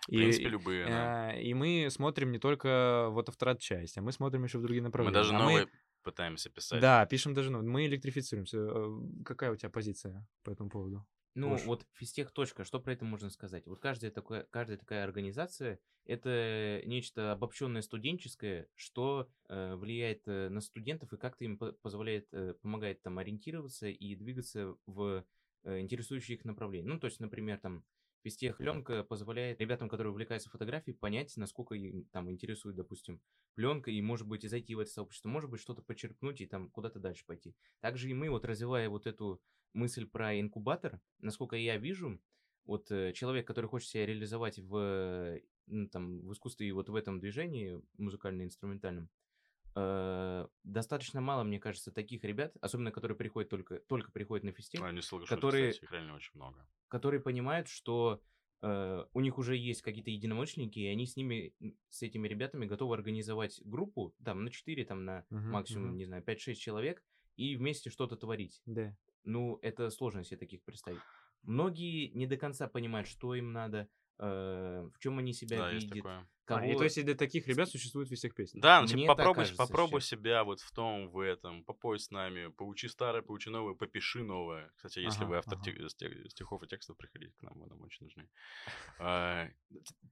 [0.07, 1.29] В принципе, любые, да.
[1.29, 4.81] а, и мы смотрим не только вот вторая часть, а мы смотрим еще в другие
[4.81, 5.13] Мы направления.
[5.15, 5.67] даже А новые
[6.03, 6.81] пытаемся писать.
[6.81, 7.69] Да, пишем даже новые.
[7.69, 8.57] Мы электрифицируемся.
[8.59, 11.05] Э, Какая у тебя позиция по этому поводу?
[11.35, 11.65] Ну, Гош.
[11.65, 12.31] вот физтех.
[12.31, 13.65] Точка, что про это можно сказать?
[13.65, 20.59] Вот каждая такая, каждая такая организация это нечто обобщенное студенческое, что э, влияет э, на
[20.59, 25.25] студентов и как-то им по- позволяет, э, помогает там ориентироваться и двигаться в
[25.63, 26.87] э, интересующие их направления.
[26.89, 27.85] Ну, то есть, например, там
[28.23, 33.21] физтех пленка позволяет ребятам, которые увлекаются фотографией, понять, насколько им там интересует, допустим,
[33.55, 36.69] пленка, и, может быть, и зайти в это сообщество, может быть, что-то почерпнуть и там
[36.69, 37.55] куда-то дальше пойти.
[37.81, 39.41] Также и мы, вот развивая вот эту
[39.73, 42.19] мысль про инкубатор, насколько я вижу,
[42.65, 46.95] вот э, человек, который хочет себя реализовать в, ну, там, в искусстве и вот в
[46.95, 49.09] этом движении музыкально-инструментальном,
[49.75, 54.89] э, достаточно мало, мне кажется, таких ребят, особенно которые приходят только, только приходят на фестиваль,
[54.89, 56.67] Ну, не соглашусь, которые- кстати, их реально очень много.
[56.87, 58.21] которые понимают, что
[58.65, 61.53] э, у них уже есть какие-то единомышленники, и они с ними,
[61.89, 65.97] с этими ребятами готовы организовать группу, там, на 4, там, на Мгм, максимум, мгм.
[65.97, 67.03] не знаю, 5-6 человек,
[67.35, 68.61] и вместе что-то творить.
[68.65, 68.95] Да.
[69.25, 71.01] Ну, это сложно себе таких представить.
[71.41, 75.89] Многие не до конца понимают, что им надо, э, в чем они себя Да, есть
[75.89, 76.25] видят, такое.
[76.45, 76.59] Кого...
[76.61, 78.61] А, и то есть и для таких ребят существует физтех песня.
[78.61, 80.09] Да, ну, типа, попробуй, кажется попробуй сейчас.
[80.09, 84.71] себя вот в том, в этом, попой с нами, поучи старое, поучи новое, попиши новое.
[84.75, 85.87] Кстати, если Ага, вы автор ага.
[85.89, 88.29] стех- стихов и текстов, приходите к нам, мы нам очень нужны.
[88.99, 89.47] А,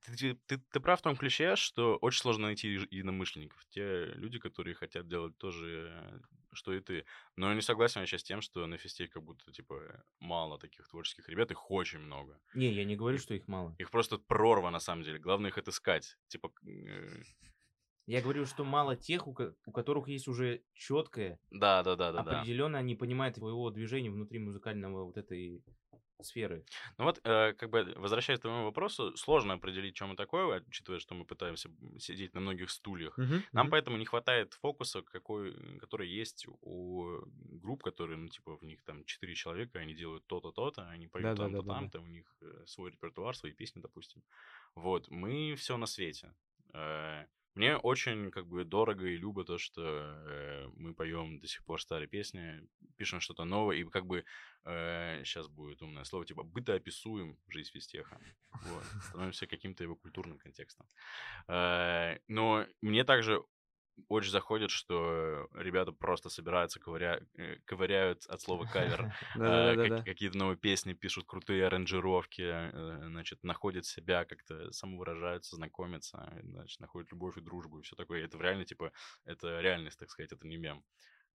[0.05, 3.63] Ты, ты- ты- ты прав в том ключе, что очень сложно найти единомышленников.
[3.69, 6.19] Те люди, которые хотят делать то же, э,
[6.55, 7.05] что и ты.
[7.35, 10.87] Но я не согласен вообще с тем, что на фесте как будто, типа, мало таких
[10.87, 12.39] творческих ребят, их очень много.
[12.53, 13.75] Не, я не говорю, что их мало.
[13.79, 15.19] Их просто прорва, на самом деле.
[15.19, 16.17] Главное их отыскать.
[16.27, 17.21] Типа, э,
[18.07, 22.11] Я говорю, что мало тех, у, ко- у которых есть уже четкое, да, да, да,
[22.11, 22.39] да, да.
[22.39, 25.63] определенно они понимают своего движения внутри музыкального вот этой
[26.23, 26.65] сферы.
[26.97, 30.99] Ну вот, э, как бы, возвращаясь к твоему вопросу, сложно определить, чем мы такое, учитывая,
[30.99, 31.69] что мы пытаемся
[31.99, 33.17] сидеть на многих стульях.
[33.17, 33.69] Мгм, Нам мгм.
[33.69, 39.05] поэтому не хватает фокуса, какой, который есть у групп, которые, ну, типа, в них там
[39.05, 41.89] четыре человека, они делают то-то, то-то, они поют там-то, Да-да-да-да-да.
[41.89, 44.23] там-то, у них э, свой репертуар, свои песни, допустим.
[44.75, 46.33] Вот, мы все на свете.
[46.73, 47.25] Э,
[47.55, 51.81] Мне очень, как бы, дорого и любо то, что э, мы поем до сих пор
[51.81, 54.23] старые песни, пишем что-то новое, и как бы
[54.63, 58.19] сейчас будет умное слово, типа бытоописуем жизнь физтеха.
[58.51, 58.83] Вот.
[59.09, 60.87] Становимся каким-то его культурным контекстом.
[61.47, 63.43] Э, Но мне также
[64.07, 67.21] очень заходит, что ребята просто собираются, ковыря...
[67.37, 73.85] э, ковыряют от слова кавер а, какие-то новые песни, пишут крутые аранжировки, э, значит, находят
[73.85, 78.25] себя, как-то самовыражаются, знакомятся, значит, находят любовь и дружбу и все такое.
[78.25, 78.91] Это реально, типа,
[79.25, 80.83] это реальность, так сказать, это не мем.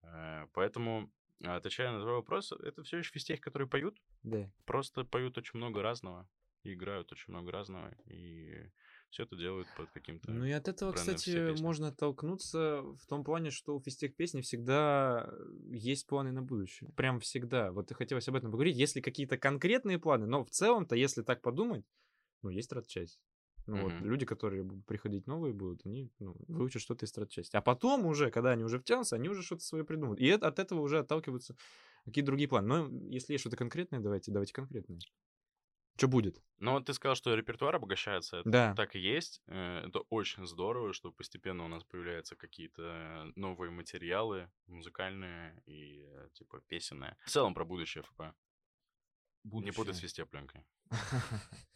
[0.03, 1.11] Э, Поэтому,
[1.44, 4.50] отвечая на твой вопрос, это все еще физтехи, которые поют, Да.
[4.64, 6.28] просто поют очень много разного,
[6.62, 8.70] и играют очень много разного, и
[9.13, 10.31] все это делают под каким-то...
[10.31, 15.31] Ну и от этого, кстати, можно оттолкнуться в том плане, что у физтех песни всегда
[15.71, 16.91] есть планы на будущее.
[16.97, 17.73] Прям всегда.
[17.73, 18.77] Вот и хотелось об этом поговорить.
[18.77, 21.85] Если какие-то конкретные планы, но в целом-то, если так подумать,
[22.43, 23.21] ну, есть стратчасть.
[23.67, 24.07] Ну, вот Мгм.
[24.07, 27.55] люди, которые будут приходить новые будут, они ну, выучат что-то из стратчасти.
[27.55, 30.21] А потом уже, когда они уже втянутся, они уже что-то свое придумают.
[30.21, 31.55] И от этого уже отталкиваются
[32.05, 32.67] какие-то другие планы.
[32.67, 34.99] Но если есть что-то конкретное, давайте, давайте конкретное.
[35.97, 36.43] Что будет?
[36.59, 38.38] Ну, вот ты сказал, что репертуар обогащается.
[38.38, 38.74] Это Да.
[38.74, 39.43] так и есть.
[39.47, 46.28] Э, Это очень здорово, что постепенно у нас появляются какие-то новые материалы музыкальные и, э,
[46.34, 47.16] типа, песенные.
[47.24, 48.20] В целом про будущее ФП.
[49.45, 50.03] Не путать с Будущее.
[50.03, 50.64] вестепленкой.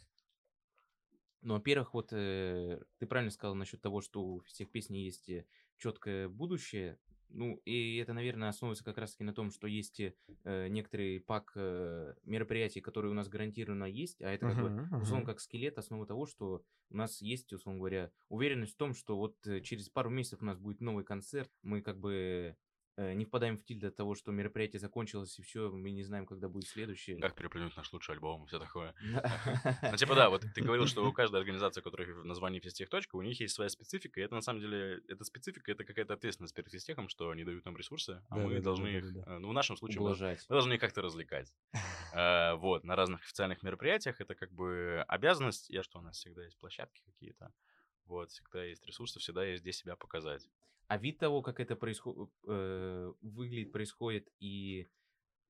[1.42, 5.30] Ну, во-первых, вот э, ты правильно сказал насчет того, что у всех песен есть
[5.76, 6.98] четкое будущее.
[7.28, 12.14] Ну, и это, наверное, основывается как раз-таки на том, что есть э, некоторый пак э,
[12.24, 16.06] мероприятий, которые у нас гарантированно есть, а это как бы Мгм, условно как скелет, основа
[16.06, 20.10] того, что у нас есть, условно говоря, уверенность в том, что вот э, через пару
[20.10, 22.56] месяцев у нас будет новый концерт, мы как бы
[22.97, 26.49] не впадаем в тильд от того, что мероприятие закончилось, и все, мы не знаем, когда
[26.49, 27.18] будет следующее.
[27.20, 28.94] Как переплюнуть наш лучший альбом и все такое.
[29.82, 32.88] Ну, типа, да, вот ты говорил, что у каждой организации, у которой в названии физтех
[32.88, 36.14] точка, у них есть своя специфика, и это на самом деле, эта специфика, это какая-то
[36.14, 39.53] ответственность перед физтехом, что они дают нам ресурсы, а мы должны их, э, ну, в
[39.53, 40.01] нашем случае,
[40.49, 41.53] мы должны их как-то развлекать.
[42.14, 46.44] Э, Вот, на разных официальных мероприятиях это как бы обязанность, я что, у нас всегда
[46.44, 47.53] есть площадки какие-то,
[48.07, 50.49] вот, всегда есть ресурсы, всегда есть где себя показать.
[50.89, 54.89] А вид того, как это происходит, выглядит, происходит, и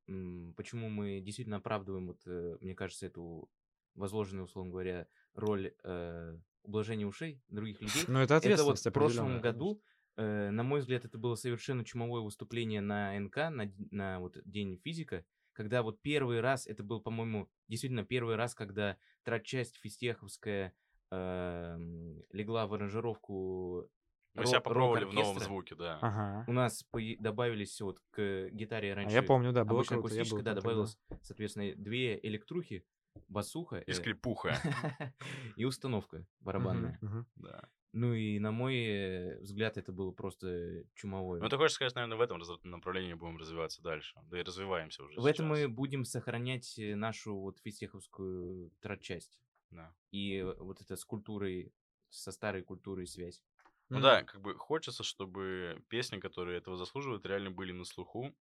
[0.09, 3.51] м, почему мы действительно оправдываем, вот, э, мне кажется, эту
[3.95, 8.05] возложенную, условно говоря, роль э, ублажения ушей других людей.
[8.09, 9.83] Ну, это Это вот ответственность в прошлом году,
[10.17, 14.79] э, на мой взгляд, это было совершенно чумовое выступление на НК, на, на вот День
[14.83, 20.75] физика, когда вот первый раз, это был, по-моему, действительно первый раз, когда трат-часть физтеховская
[21.11, 23.89] эм, легла в аранжировку
[24.37, 25.99] Мы себя попробовали в новом звуке, да.
[26.01, 26.45] Ага.
[26.47, 26.85] У нас
[27.19, 29.15] добавились вот к гитаре А раньше.
[29.15, 32.85] я помню, да, было круто, я акустической, был да, добавилось, соответственно, две электрухи,
[33.29, 34.55] басуха И э, скрипуха,
[35.57, 36.99] и установка барабанная.
[37.37, 37.69] Да.
[37.93, 41.41] Ну и на мой взгляд это было просто чумовое.
[41.41, 44.21] Ну, ты хочешь сказать, наверное, в этом направлении будем развиваться дальше.
[44.25, 45.71] Да и развиваемся уже В этом мы сейчас.
[45.71, 49.41] будем сохранять э, нашу вот физтеховскую трат-часть.
[49.71, 49.95] Да.
[50.11, 51.73] И э, вот это с культурой,
[52.11, 53.43] со старой культурой связь.
[53.89, 58.35] Ну да, как бы хочется, чтобы песни, которые этого заслуживают, реально были на слуху.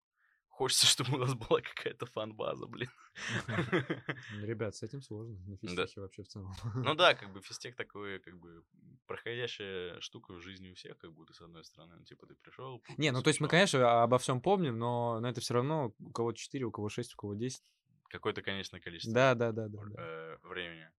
[0.47, 2.89] Хочется, чтобы у нас была какая-то фан-база, блин.
[3.47, 3.55] Ну,
[4.45, 5.37] Ребят, с этим сложно.
[5.45, 6.53] На физтехе вообще в целом.
[6.75, 8.63] Ну да, как бы физтех такой, как бы,
[9.05, 11.95] проходящая штука в жизни у всех, как будто, с одной стороны.
[11.97, 12.81] Ну, Типа, ты пришел.
[12.97, 16.11] Не, ну то есть мы, конечно, обо всем помним, но, но это все равно у
[16.11, 17.61] кого 4, у кого 6, у кого 10.
[18.09, 19.79] Какое-то конечное количество Да, да, да, да.
[19.85, 20.01] да.
[20.01, 20.89] э, времени.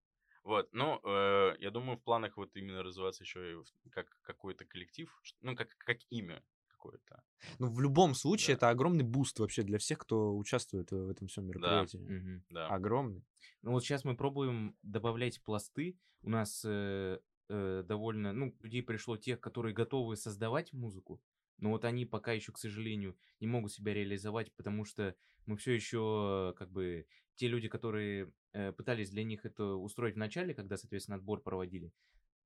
[0.45, 4.65] Вот, ну, э, я думаю, в планах вот именно развиваться еще и в- как какой-то
[4.67, 7.23] коллектив, ну, как, как имя какое-то.
[7.59, 8.59] Ну, в любом случае, Да.
[8.59, 11.97] это огромный буст вообще для всех, кто участвует в этом всем мероприятии.
[11.97, 12.45] Мгм.
[12.51, 12.69] Да.
[12.69, 13.25] Огромный.
[13.63, 15.99] Ну вот сейчас мы пробуем добавлять пласты.
[16.23, 21.23] У нас э, э, довольно, ну, людей пришло тех, которые готовы создавать музыку.
[21.59, 25.15] Но вот они пока еще, к сожалению, не могут себя реализовать, потому что
[25.47, 30.19] мы все еще, как бы, те люди, которые э, пытались для них это устроить в
[30.19, 31.93] начале, когда, соответственно, отбор проводили,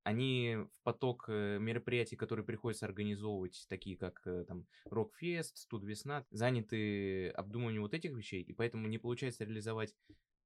[0.03, 6.25] они в поток э, мероприятий, которые приходится организовывать, такие как э, там Рокфест, Студ Весна,
[6.31, 9.95] заняты обдумыванием вот этих вещей, и поэтому не получается реализовать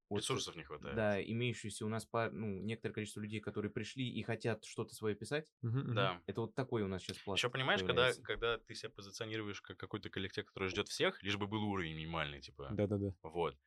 [0.09, 0.95] вот, Ресурсов не хватает.
[0.95, 5.15] да, имеющуюся у нас пар- ну, некоторое количество людей, которые пришли и хотят что-то свое
[5.15, 5.51] писать.
[5.61, 5.95] Мгм.
[5.95, 6.21] Да.
[6.27, 7.39] Это вот такой у нас сейчас пласт.
[7.39, 11.47] Еще понимаешь, когда, когда ты себя позиционируешь как какой-то коллектив, который ждет всех, лишь бы
[11.47, 13.15] был уровень минимальный, типа, Да-да-да.
[13.23, 13.57] вот,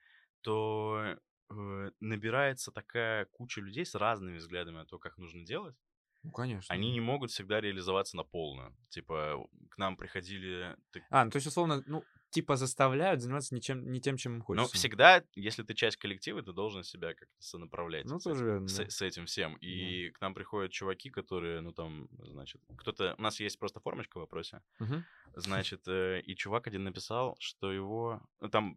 [0.42, 1.16] то
[1.50, 5.76] э, набирается такая куча людей с разными взглядами на то, как нужно делать.
[6.22, 6.74] Ну, конечно.
[6.74, 8.76] Они не могут всегда реализоваться на полную.
[8.88, 10.76] Типа, к нам приходили...
[10.90, 12.02] ты- А, ну то есть, условно, ну,
[12.36, 14.76] типа заставляют заниматься ничем, не тем, чем им Но хочется.
[14.76, 18.76] всегда, если ты часть коллектива, ты должен себя как-то сонаправлять Ну, с, этим, тоже с-
[18.78, 18.90] да.
[18.90, 19.56] с этим всем.
[19.56, 23.14] И к нам приходят чуваки, которые, ну, там, значит, кто-то...
[23.18, 24.60] У нас есть просто формочка в вопросе.
[24.78, 25.04] Мгм.
[25.34, 28.22] Значит, э, и чувак один написал, что его...
[28.40, 28.76] Ну, там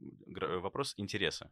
[0.61, 1.51] вопрос интереса.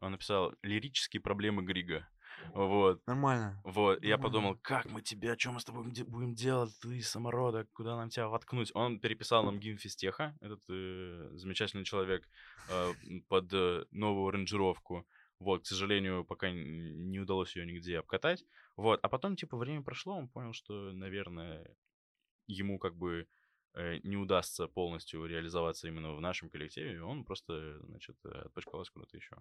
[0.00, 2.06] Он написал «Лирические проблемы Грига».
[2.54, 3.06] Вот.
[3.06, 3.60] Нормально.
[3.64, 6.72] Вот, и я подумал, как мы тебя, что мы с тобой будем де- будем делать,
[6.80, 8.70] ты самородок, куда нам тебя воткнуть?
[8.74, 12.28] Он переписал нам гимн Фистеха, этот э, замечательный человек,
[12.68, 12.92] э,
[13.28, 15.06] под э, новую аранжировку.
[15.38, 18.44] Вот, к сожалению, пока не удалось ее нигде обкатать.
[18.76, 21.76] Вот, а потом, типа, время прошло, он понял, что, наверное,
[22.46, 23.26] ему как бы
[23.74, 28.92] э, не удастся полностью реализоваться именно в нашем коллективе, и он просто, значит, э, отпочковался
[28.92, 29.36] куда-то еще.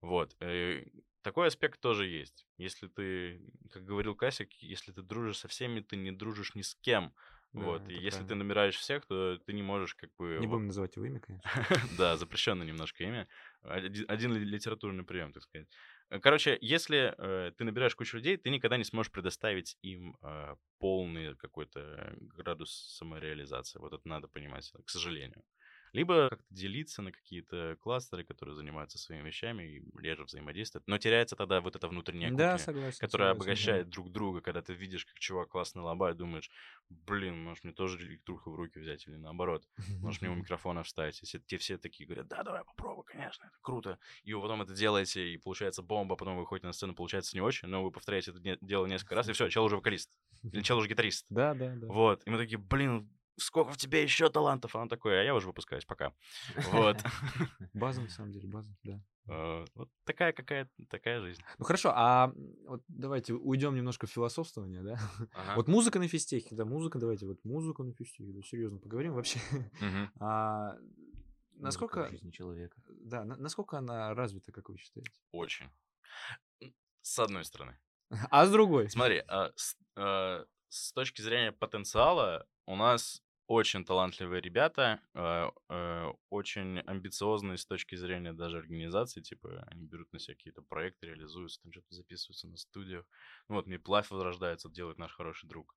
[0.00, 0.36] Вот.
[0.40, 0.84] э,
[1.22, 2.46] Такой аспект тоже есть.
[2.56, 6.74] Если ты, как говорил Касик, если ты дружишь со всеми, ты не дружишь ни с
[6.76, 7.12] кем.
[7.52, 7.82] Да, вот.
[7.88, 8.44] И это если ты правильно.
[8.44, 10.38] набираешь всех, то ты не можешь как бы...
[10.40, 11.50] Не будем называть его имя, конечно.
[11.98, 13.28] да, запрещенное немножко имя.
[13.62, 15.68] Один, один ли- литературный прием, так сказать.
[16.10, 20.56] Э, Короче, если э, ты набираешь кучу людей, ты никогда не сможешь предоставить им э,
[20.78, 23.78] полный какой-то градус самореализации.
[23.78, 25.42] Вот это надо понимать, к сожалению.
[25.92, 30.86] Либо как-то делиться на какие-то кластеры, которые занимаются своими вещами и реже взаимодействуют.
[30.86, 32.98] Но теряется тогда вот эта внутренняя Да, кухня, согласен.
[32.98, 33.44] которая согласен, да.
[33.44, 36.50] обогащает друг друга, когда ты видишь, как чувак классно лобает, думаешь,
[36.88, 39.68] блин, может мне тоже электруха в руки взять или наоборот.
[40.00, 41.20] Можешь мне у микрофона вставить.
[41.22, 43.98] Если те все такие говорят, да, давай попробуй, конечно, это круто.
[44.22, 47.40] И вы потом это делаете, и получается бомба, потом вы выходите на сцену, получается не
[47.40, 50.18] очень, но вы повторяете это дело несколько раз, и все, чел уже вокалист.
[50.42, 51.26] Или чел уже гитарист.
[51.28, 51.86] Да, да, да.
[51.86, 52.22] Вот.
[52.26, 53.10] И мы такие, блин,
[53.40, 54.74] сколько в тебе еще талантов?
[54.76, 56.12] А он такой, а я уже выпускаюсь, пока.
[56.72, 56.96] Вот.
[57.74, 59.00] База, на самом деле, база, да.
[59.28, 61.42] Э, Вот такая какая такая жизнь.
[61.58, 62.32] Ну хорошо, а
[62.66, 64.98] вот давайте уйдем немножко в философствование, да?
[65.34, 65.54] Ага.
[65.56, 69.38] Вот музыка на физтехе, да, музыка, давайте, вот музыка на физтехе, да, серьезно поговорим вообще.
[69.80, 70.10] Мгм.
[70.20, 72.76] А Музыка в насколько, жизни человека.
[72.88, 75.10] да, на- насколько она развита, как вы считаете?
[75.32, 75.68] Очень.
[77.02, 77.78] С одной стороны.
[78.30, 78.88] А с другой?
[78.90, 86.12] Смотри, а, с, а, с точки зрения потенциала у нас очень талантливые ребята, а, а,
[86.28, 91.60] очень амбициозные с точки зрения даже организации, типа они берут на себя какие-то проекты, реализуются,
[91.60, 93.04] там что-то записываются на студиях.
[93.48, 95.74] Ну вот Миплайф возрождается, делает наш хороший друг.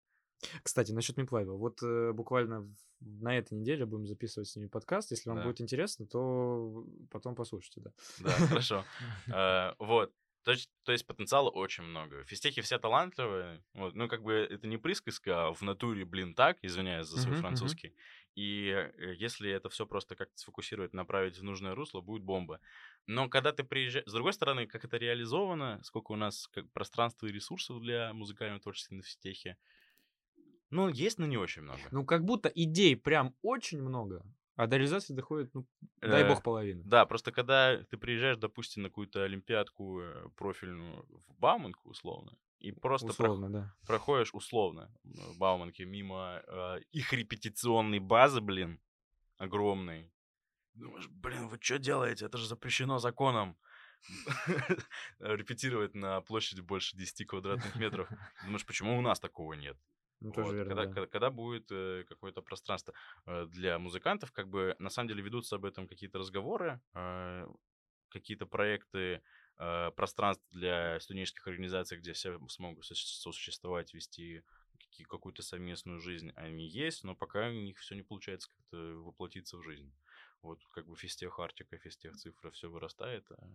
[0.61, 1.53] Кстати, насчет Миплайва.
[1.57, 2.69] Вот э, буквально
[2.99, 5.09] на этой неделе будем записывать с ними подкаст.
[5.09, 5.45] Если вам Да.
[5.45, 7.91] будет интересно, то потом послушайте, да.
[8.19, 8.86] Да, хорошо.
[9.32, 10.11] А, Вот.
[10.44, 12.24] То есть, то есть потенциала очень много.
[12.26, 13.64] Физтехи все талантливые.
[13.74, 13.96] Вот.
[13.96, 17.41] Ну, как бы это не присказка, а в натуре, блин, так, извиняюсь за свой мгм.
[17.41, 17.96] французский.
[18.36, 22.60] И э, если это все просто как-то сфокусировать, направить в нужное русло, будет бомба.
[23.08, 24.06] Но когда ты приезжаешь...
[24.06, 28.60] С другой стороны, как это реализовано, сколько у нас как пространства и ресурсов для музыкального
[28.60, 29.58] творчества на физтехе,
[30.70, 31.82] ну, есть, но не очень много.
[31.91, 34.26] Ну, как будто идей прям очень много,
[34.56, 35.66] а до реализации доходит, ну,
[36.01, 36.84] дай Э, бог, половина.
[36.86, 42.72] Да, просто когда ты приезжаешь, допустим, на какую-то олимпиадку э, профильную в Бауманку, условно, и
[42.72, 43.76] просто Условно, да.
[43.88, 48.80] проходишь условно в Бауманке мимо э, их репетиционной базы, блин,
[49.38, 50.12] огромной.
[50.74, 52.26] Думаешь, блин, вы что делаете?
[52.26, 53.58] Это же запрещено законом.
[55.20, 58.10] Репетировать на площади больше 10 квадратных метров.
[58.43, 59.78] Думаешь, почему у нас такого нет?
[60.24, 60.93] Ну, тоже Вот, верно, когда, да.
[60.93, 62.93] когда, когда будет э, какое-то пространство
[63.26, 67.47] э, для музыкантов, как бы на самом деле ведутся об этом какие-то разговоры, э,
[68.09, 69.21] какие-то проекты,
[69.57, 74.43] э, пространств для студенческих организаций, где все смогут сос- сосуществовать, вести
[75.09, 79.63] какую-то совместную жизнь, они есть, но пока у них все не получается как-то воплотиться в
[79.63, 79.91] жизнь.
[80.44, 83.48] Вот как бы физтех Артика, физтех Цифра, все вырастает, а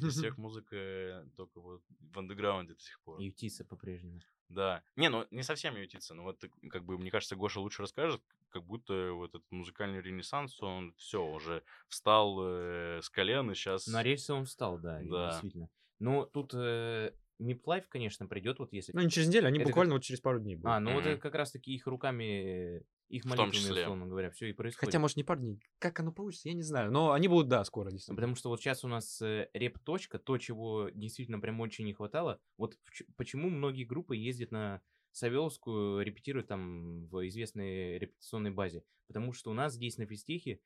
[0.00, 1.82] физтех музыка только вот
[2.12, 3.20] в андеграунде до сих пор.
[3.20, 4.20] И птица по-прежнему.
[4.48, 4.82] Да.
[4.96, 8.20] Не, ну не совсем ютиться, но вот как бы, мне кажется, Гоша лучше расскажет,
[8.50, 13.86] как будто вот этот музыкальный ренессанс, он все, уже встал э, с колен и сейчас...
[13.86, 15.30] На рельсы он встал, да, Да.
[15.30, 15.70] действительно.
[16.00, 18.92] Но тут э, Миплайф, конечно, придет, вот если...
[18.92, 20.70] Ну, не через неделю, они Это как- буквально вот через пару дней будут.
[20.70, 21.12] А, ну вот Мгм.
[21.12, 23.82] это как раз-таки их руками, их В том молитвами, числе.
[23.82, 24.80] условно говоря, все и происходит.
[24.86, 25.60] Хотя, может, не пару дней.
[25.78, 26.90] Как оно получится, я не знаю.
[26.90, 28.16] Но они будут, да, скоро, действительно.
[28.16, 32.40] Потому что вот сейчас у нас э, реп-точка, то, чего действительно прям очень не хватало.
[32.56, 34.80] Вот в почему многие группы ездят на
[35.12, 38.82] Савеловскую, репетируют там в известной репетиционной базе.
[39.06, 40.60] Потому что у нас здесь на физтехе,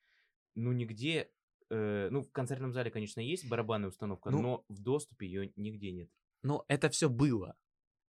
[0.55, 1.29] ну, нигде...
[1.69, 5.91] э, ну, в концертном зале, конечно, есть барабанная установка, Ну- но в доступе ее нигде
[5.91, 6.09] нет.
[6.41, 7.55] Но это все было.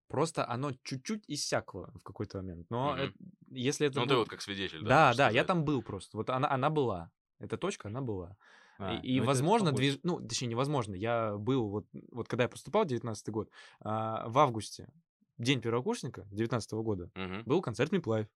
[0.06, 2.66] Просто оно чуть-чуть иссякло в какой-то момент.
[2.70, 3.00] Но Мгм.
[3.02, 3.14] это-
[3.50, 4.00] если это...
[4.00, 4.88] Ну, ты будет- вот как свидетель, да?
[4.88, 5.46] Да, да, я сказать.
[5.46, 6.16] там был просто.
[6.16, 7.10] Вот она, она была.
[7.38, 8.36] Эта точка, она была.
[8.78, 9.98] А, и, ну, возможно, движ...
[10.02, 10.94] ну, точнее, невозможно.
[10.94, 14.88] Я был, вот, вот когда я поступал, 19 год, а, в августе,
[15.36, 17.42] день первокурсника 19 года, Мгм.
[17.44, 18.28] был концерт Миплайв.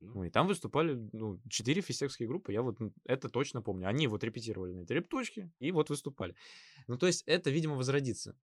[0.00, 3.88] Ну, Ну, и там выступали, ну, четыре физтехские группы, я вот м, это точно помню.
[3.88, 6.34] Они вот репетировали на этой репточке и вот выступали.
[6.88, 8.36] Ну, то есть это, видимо, возродится.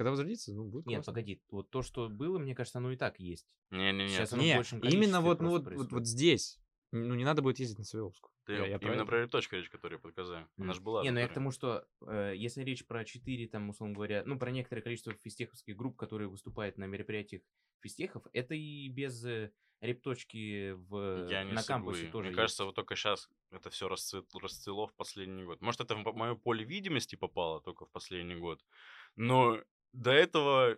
[0.00, 1.12] Когда возродится, ну, будет Нет, классно.
[1.12, 3.54] погоди, вот то, что было, мне кажется, оно и так есть.
[3.70, 4.08] Не-не-не.
[4.16, 6.58] Щас это- оно в Не, большем именно вот, ну, вот, вот, вот здесь.
[6.90, 8.32] Ну, не надо будет ездить на Савеловскую.
[8.46, 9.04] Ты Я- я именно правильно?
[9.04, 10.48] про точка речь, которую я подказаю.
[10.56, 10.74] Она М.
[10.74, 11.02] же была.
[11.02, 14.38] Не, ну я к тому, что э, если речь про 4, там, условно говоря, ну,
[14.38, 17.42] про некоторое количество физтеховских групп, которые выступают на мероприятиях
[17.82, 22.12] физтехов, это и без э, репточки в, Я не на кампусе соглы.
[22.12, 22.36] тоже Мне есть.
[22.38, 25.60] кажется, вот только сейчас это все расцвело в последний год.
[25.60, 28.64] Может, это в мое поле видимости попало только в последний год.
[29.16, 29.60] Но
[29.92, 30.76] до этого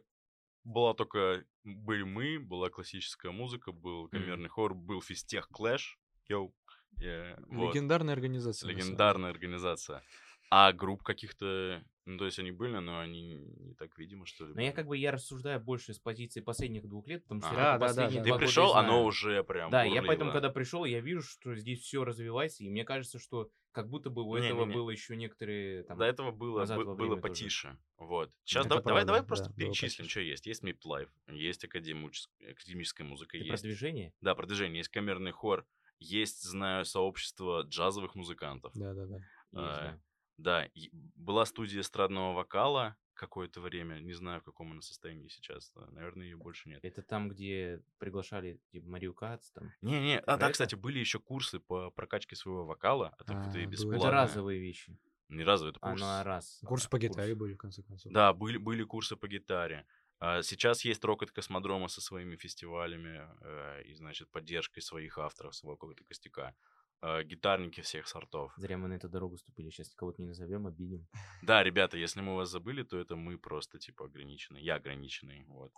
[0.64, 5.98] была только были мы, была классическая музыка, был камерный хор, был физтех Клэш.
[6.28, 6.54] Йоу.
[6.96, 7.74] Вот.
[7.74, 8.66] Легендарная организация.
[8.66, 8.86] на самом деле.
[8.86, 10.02] Легендарная организация.
[10.50, 14.54] А групп каких-то, ну, то есть они были, но они не так видимо, что ли.
[14.54, 17.54] Но я как бы я рассуждаю больше с позиции последних двух лет, потому что я
[17.54, 18.22] только Да, да, да, последние да.
[18.24, 19.04] Ты два года и пришел, оно знаю.
[19.04, 20.06] уже прям Да, я бурлило.
[20.06, 24.10] поэтому, когда пришел, я вижу, что здесь все развивается, и мне кажется, что как будто
[24.10, 24.74] бы у этого Не-не-не.
[24.74, 25.96] было еще некоторые там.
[25.96, 27.22] До этого было, назад во было время тоже.
[27.22, 27.78] потише.
[27.96, 28.30] Вот.
[28.44, 30.10] Сейчас Это давай, давай, правда, давай да, просто было перечислим, потише.
[30.10, 30.46] что есть.
[30.46, 33.48] Есть Мип Лайф, есть академическая, академическая музыка, Ты есть.
[33.48, 34.12] продвижение?
[34.20, 35.64] Да, продвижение, есть камерный хор,
[35.98, 38.72] есть, знаю, сообщество джазовых музыкантов.
[38.74, 39.16] Да, да, да.
[39.16, 39.98] Есть, А,
[40.42, 40.68] да.
[41.14, 45.70] Была студия эстрадного вокала какое-то время, не знаю, в каком она состоянии сейчас.
[45.76, 46.80] да, Наверное, ее больше нет.
[46.82, 49.70] Это там, где приглашали типа Марио Кац, там.
[49.80, 53.14] Не-не, а да, кстати, были еще курсы по прокачке своего вокала.
[53.20, 53.96] Это, А, это бесплатно.
[53.98, 54.98] Это разовые вещи.
[55.28, 56.00] Не разовый, это А, курс.
[56.00, 56.60] ну а раз.
[56.66, 57.10] Курсы а, по курс.
[57.12, 58.12] гитаре были, в конце концов.
[58.12, 59.86] Да, были, были курсы по гитаре.
[60.18, 65.76] А, Сейчас есть Рокет Космодрома со своими фестивалями э, и, значит, поддержкой своих авторов, своего
[65.76, 66.54] какого-то костяка.
[67.02, 68.52] А, Гитарники всех сортов.
[68.56, 69.70] Зря мы на эту дорогу ступили.
[69.70, 71.08] Сейчас кого-то не назовем, обидим.
[71.42, 74.58] Да, ребята, если мы вас забыли, то это мы просто, типа, ограничены.
[74.58, 75.72] Я ограниченный, вот.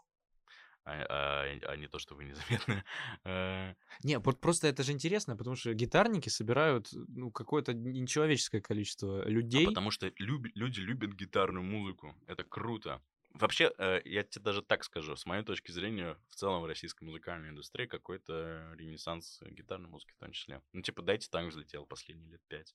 [0.87, 2.85] А, а- а не то, что вы незаметны.
[3.25, 9.23] Э, Не, вот просто это же интересно, потому что гитарники собирают ну, какое-то нечеловеческое количество
[9.23, 9.67] а людей.
[9.67, 12.15] потому что люби- люди любят гитарную музыку.
[12.27, 13.01] Это круто.
[13.35, 17.03] Вообще, э, я тебе даже так скажу, с моей точки зрения, в целом в российской
[17.05, 20.63] музыкальной индустрии какой-то ренессанс гитарной музыки в том числе.
[20.73, 22.75] Ну, типа, дайте танк взлетел последние лет пять.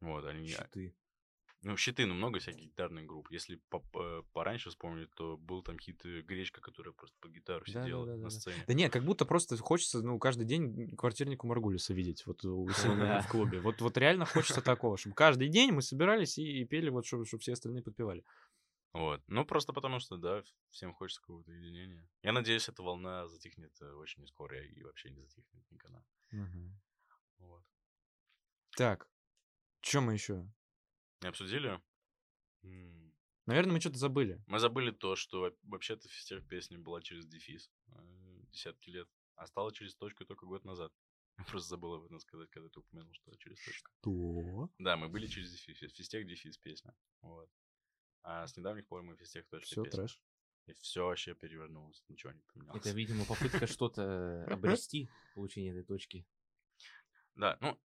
[0.00, 0.48] Вот, они...
[0.48, 0.94] Щиты.
[1.62, 3.28] Ну, щиты, ну, много всяких гитарных групп.
[3.30, 7.82] Если по- пораньше вспомнить, то был там хит э, Гречка, которая просто по гитару Да,
[7.82, 8.30] сидела да, да, на да.
[8.30, 8.62] сцене.
[8.68, 12.94] Да не, как будто просто хочется, ну, каждый день квартирнику Маргулиса видеть вот у себя
[12.96, 13.20] Да.
[13.22, 13.60] в клубе.
[13.60, 17.24] Вот, вот реально хочется такого, чтобы каждый день мы собирались и, и пели, вот, чтобы,
[17.24, 18.22] все остальные подпевали.
[18.96, 19.22] Вот.
[19.26, 22.08] Ну, просто потому что, да, всем хочется какого-то единения.
[22.22, 26.02] Я надеюсь, эта волна затихнет э, очень не скоро и вообще не затихнет никогда.
[27.36, 27.62] Вот.
[28.74, 29.06] Так,
[29.82, 30.50] что мы еще?
[31.20, 31.78] Не обсудили?
[33.44, 34.42] Наверное, мы что-то забыли.
[34.46, 39.46] Мы забыли то, что во- вообще-то фестиваль песни была через дефис э, десятки лет, а
[39.46, 40.90] стала через точку только год назад.
[41.36, 43.92] Я просто забыл об этом сказать, когда ты упомянул, что через точку.
[44.00, 44.70] Что?
[44.78, 46.94] Да, мы были через дефис, физтех дефис песня.
[47.20, 47.50] Вот.
[48.28, 49.98] А с недавних пор мы физтех точка Все, песня.
[50.00, 50.20] трэш.
[50.66, 52.84] И все вообще перевернулось, ничего не поменялось.
[52.84, 56.26] Это, видимо, попытка что-то обрести, получение этой точки.
[57.36, 57.78] Да, ну,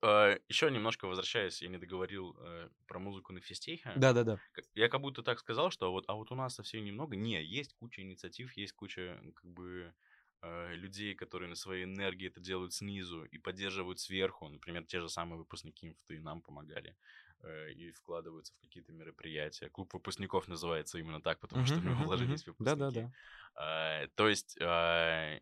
[0.47, 3.91] еще немножко возвращаясь, я не договорил э, про музыку на физтехе.
[3.97, 4.39] Да-да-да.
[4.75, 7.17] Я как будто так сказал, что вот, а вот у нас совсем немного.
[7.17, 9.93] Не, есть куча инициатив, есть куча, как бы,
[10.41, 14.47] э, людей, которые на своей энергии это делают снизу и поддерживают сверху.
[14.47, 16.95] Например, те же самые выпускники инфты нам помогали
[17.43, 19.69] э, и вкладываются в какие-то мероприятия.
[19.69, 22.65] Клуб выпускников называется именно так, потому что Мгм, мы вложились в выпускники.
[22.65, 23.11] Да-да-да.
[23.55, 25.39] А, То есть а,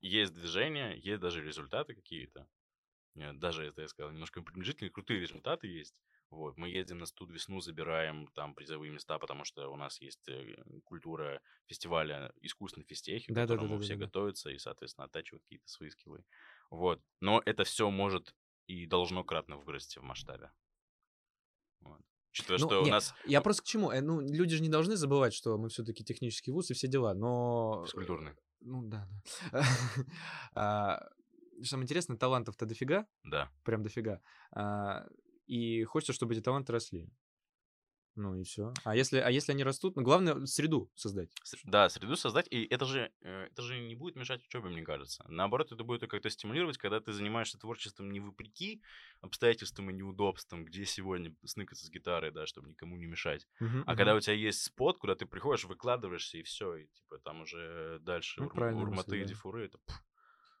[0.00, 2.48] есть движение, есть даже результаты какие-то.
[3.16, 5.94] Э, Даже это я сказал немножко приближительные, крутые результаты есть.
[6.30, 10.28] Вот, мы едем на студ весну, забираем там призовые места, потому что у нас есть
[10.28, 13.96] э, культура фестиваля искусственной физтехи, к которому все Да-да-да-да-да-да.
[13.96, 16.24] готовятся и, соответственно, оттачивают какие-то свои скиллы.
[16.70, 17.00] Вот.
[17.20, 18.34] Но это все может
[18.66, 20.50] и должно кратно вырасти в масштабе.
[22.36, 23.90] Учитывая, Ну, что у не, нас Я просто к чему?
[23.90, 27.14] Э, Ну, люди же не должны забывать, что мы все-таки технический вуз и все дела,
[27.14, 27.82] но...
[27.86, 28.32] физкультурный.
[28.60, 29.08] Ну, да,
[29.52, 29.62] да.
[30.54, 31.00] А,
[31.62, 33.50] Самое интересное, талантов-то дофига, Да.
[33.64, 34.20] прям дофига.
[34.52, 35.06] А,
[35.46, 37.08] И хочется, чтобы эти таланты росли.
[38.16, 38.72] Ну и все.
[38.84, 41.38] А если, а если они растут, ну главное среду создать.
[41.64, 45.24] Да, среду создать, и это же, э, это же не будет мешать учебе, мне кажется.
[45.28, 48.82] Наоборот, это будет как-то стимулировать, когда ты занимаешься творчеством не вопреки
[49.20, 53.46] обстоятельствам и неудобствам, где сегодня сныкаться с гитарой, да, чтобы никому не мешать.
[53.60, 53.94] Мгм, А мгм.
[53.94, 57.98] когда у тебя есть спот, куда ты приходишь, выкладываешься, и все, и типа там уже
[58.00, 59.26] дальше Ну, мысль, урматы и да.
[59.26, 59.78] дифуры, это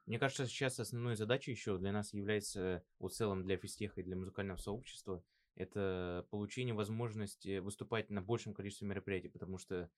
[0.06, 4.04] Мне кажется, сейчас основной задачей еще для нас является, вот в целом для физтеха и
[4.04, 5.24] для музыкального сообщества,
[5.56, 9.90] это получение возможности выступать на большем количестве мероприятий, потому что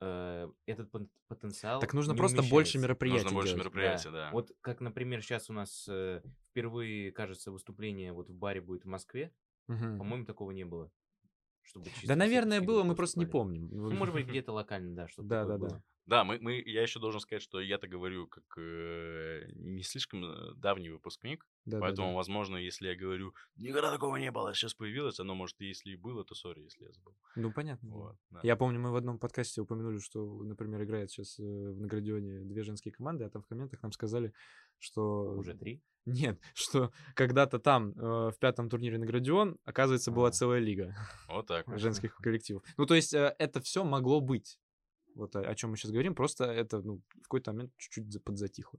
[0.00, 0.90] э, этот
[1.26, 3.64] потенциал Так нужно не просто больше мероприятий нужно больше делать.
[3.64, 4.30] мероприятий, да.
[4.32, 8.88] Вот как, например, сейчас у нас э, впервые, кажется, выступление вот в баре будет в
[8.88, 9.32] Москве.
[9.68, 9.98] Мгм.
[9.98, 10.92] По-моему, такого не было.
[11.62, 13.68] Чтобы чисто Да, наверное, было, мы просто не помним.
[13.72, 15.58] Ну, может быть, где-то локально, да, что-то Да, да, да.
[15.58, 15.82] было.
[16.06, 20.54] Да, мы, мы, я еще должен сказать, что я-то говорю как э, не слишком э,
[20.54, 22.14] давний выпускник, Да, да, поэтому, да.
[22.14, 26.24] возможно, если я говорю, никогда такого не было, сейчас появилось, оно, может, если и было,
[26.24, 27.14] то сори, если я забыл.
[27.34, 27.88] Ну, понятно.
[27.88, 27.94] да.
[27.96, 28.40] Вот, да.
[28.42, 32.92] Я помню, мы в одном подкасте упомянули, что, например, играет сейчас в Наградионе две женские
[32.92, 34.32] команды, а там в комментах нам сказали,
[34.78, 35.34] что...
[35.36, 35.82] Уже три?
[36.06, 40.32] Нет, что когда-то там, э, в пятом турнире Наградион, оказывается, была А.
[40.32, 40.94] целая лига
[41.28, 41.66] Вот так.
[41.78, 42.62] женских коллективов.
[42.76, 44.58] Ну, то есть э, это все могло быть.
[45.16, 48.78] Вот о, чем мы сейчас говорим, просто это ну, в какой-то момент чуть-чуть за- подзатихло.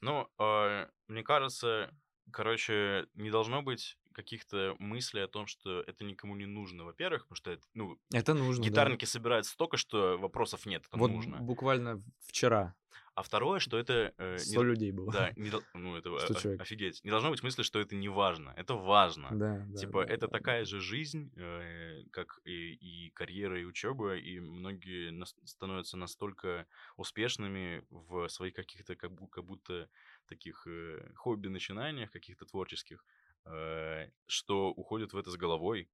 [0.00, 1.94] Ну, э, мне кажется,
[2.32, 7.36] короче, не должно быть каких-то мыслей о том, что это никому не нужно, во-первых, потому
[7.36, 8.62] что это, ну, Это нужно.
[8.64, 8.70] да.
[8.70, 11.36] гитарники собирают столько, что вопросов нет, это Вот нужно.
[11.38, 12.74] буквально вчера
[13.14, 14.12] А второе, что это...
[14.18, 15.12] э, не 100 д- людей было.
[15.12, 16.10] Да, не ну это
[16.58, 17.02] о- офигеть.
[17.04, 18.52] Не должно быть мысли, что это не важно.
[18.56, 19.28] Это важно.
[19.32, 20.64] Да, да, Типа, да, это да, такая да.
[20.66, 26.66] же жизнь, э, как и, и карьера, и учеба, и многие нас- становятся настолько
[26.96, 29.88] успешными в своих каких-то как, как будто
[30.26, 33.04] таких э, хобби-начинаниях, каких-то творческих,
[33.44, 35.90] э, что уходят в это с головой,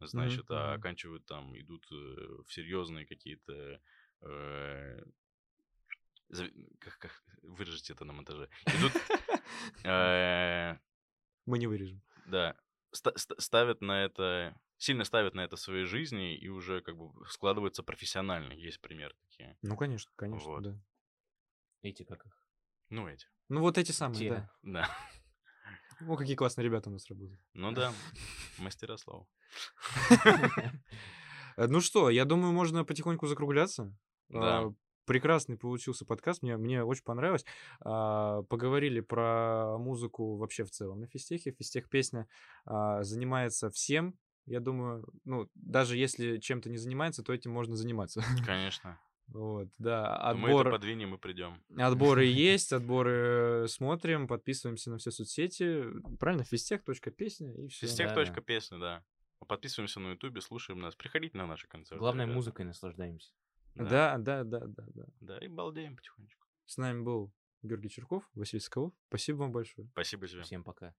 [0.00, 0.80] значит, а мгм.
[0.80, 3.80] оканчивают там, идут э, в серьезные какие-то...
[4.20, 5.02] э,
[6.80, 8.48] как, как выражите это на монтаже?
[8.66, 8.92] Идут...
[9.84, 10.76] э,
[11.46, 12.02] Мы не вырежем.
[12.26, 12.56] да,
[12.92, 17.12] ста- ста- ставят на это, сильно ставят на это своей жизни и уже как бы
[17.28, 18.52] складываются профессионально.
[18.54, 19.56] Есть примеры такие.
[19.62, 20.62] Ну, конечно, конечно, Вот.
[20.62, 20.80] да.
[21.82, 22.45] Эти как их?
[22.90, 23.26] Ну, эти.
[23.48, 24.30] Ну, вот эти самые, Те.
[24.30, 24.50] да.
[24.62, 24.90] Да.
[26.08, 27.40] О, какие классные ребята у нас работают.
[27.54, 27.92] Ну да,
[28.58, 29.26] мастера слова.
[31.58, 33.96] Ну что, я думаю, можно потихоньку закругляться.
[34.28, 34.58] Да.
[34.58, 34.74] А,
[35.06, 37.46] Прекрасный получился подкаст, мне, мне очень понравилось.
[37.80, 41.52] А, Поговорили про музыку вообще в целом на физтехе.
[41.52, 42.26] Физтех песня
[42.66, 44.18] а, занимается всем.
[44.46, 48.20] Я думаю, ну, даже если чем-то не занимается, то этим можно заниматься.
[48.44, 49.00] Конечно.
[49.28, 51.62] Вот, да, То Мы это отбор, подвинем и придем.
[51.76, 55.84] отборы есть, отборы смотрим, подписываемся на все соцсети.
[56.18, 57.86] Правильно, физтех.песня и все.
[57.86, 58.40] Физтех Да, точка да.
[58.42, 59.04] песня, да.
[59.46, 60.94] Подписываемся на ютубе, слушаем нас.
[60.96, 61.98] Приходите на наши концерты.
[61.98, 62.36] Главное, ребята.
[62.36, 63.32] музыкой наслаждаемся.
[63.74, 65.04] Да, да, да, да, да.
[65.20, 66.46] Да, и балдеем потихонечку.
[66.64, 68.94] С нами был Георгий Черков, Василий Соколов.
[69.08, 69.88] Спасибо вам большое.
[69.92, 70.42] Спасибо тебе.
[70.42, 70.94] Всем пока.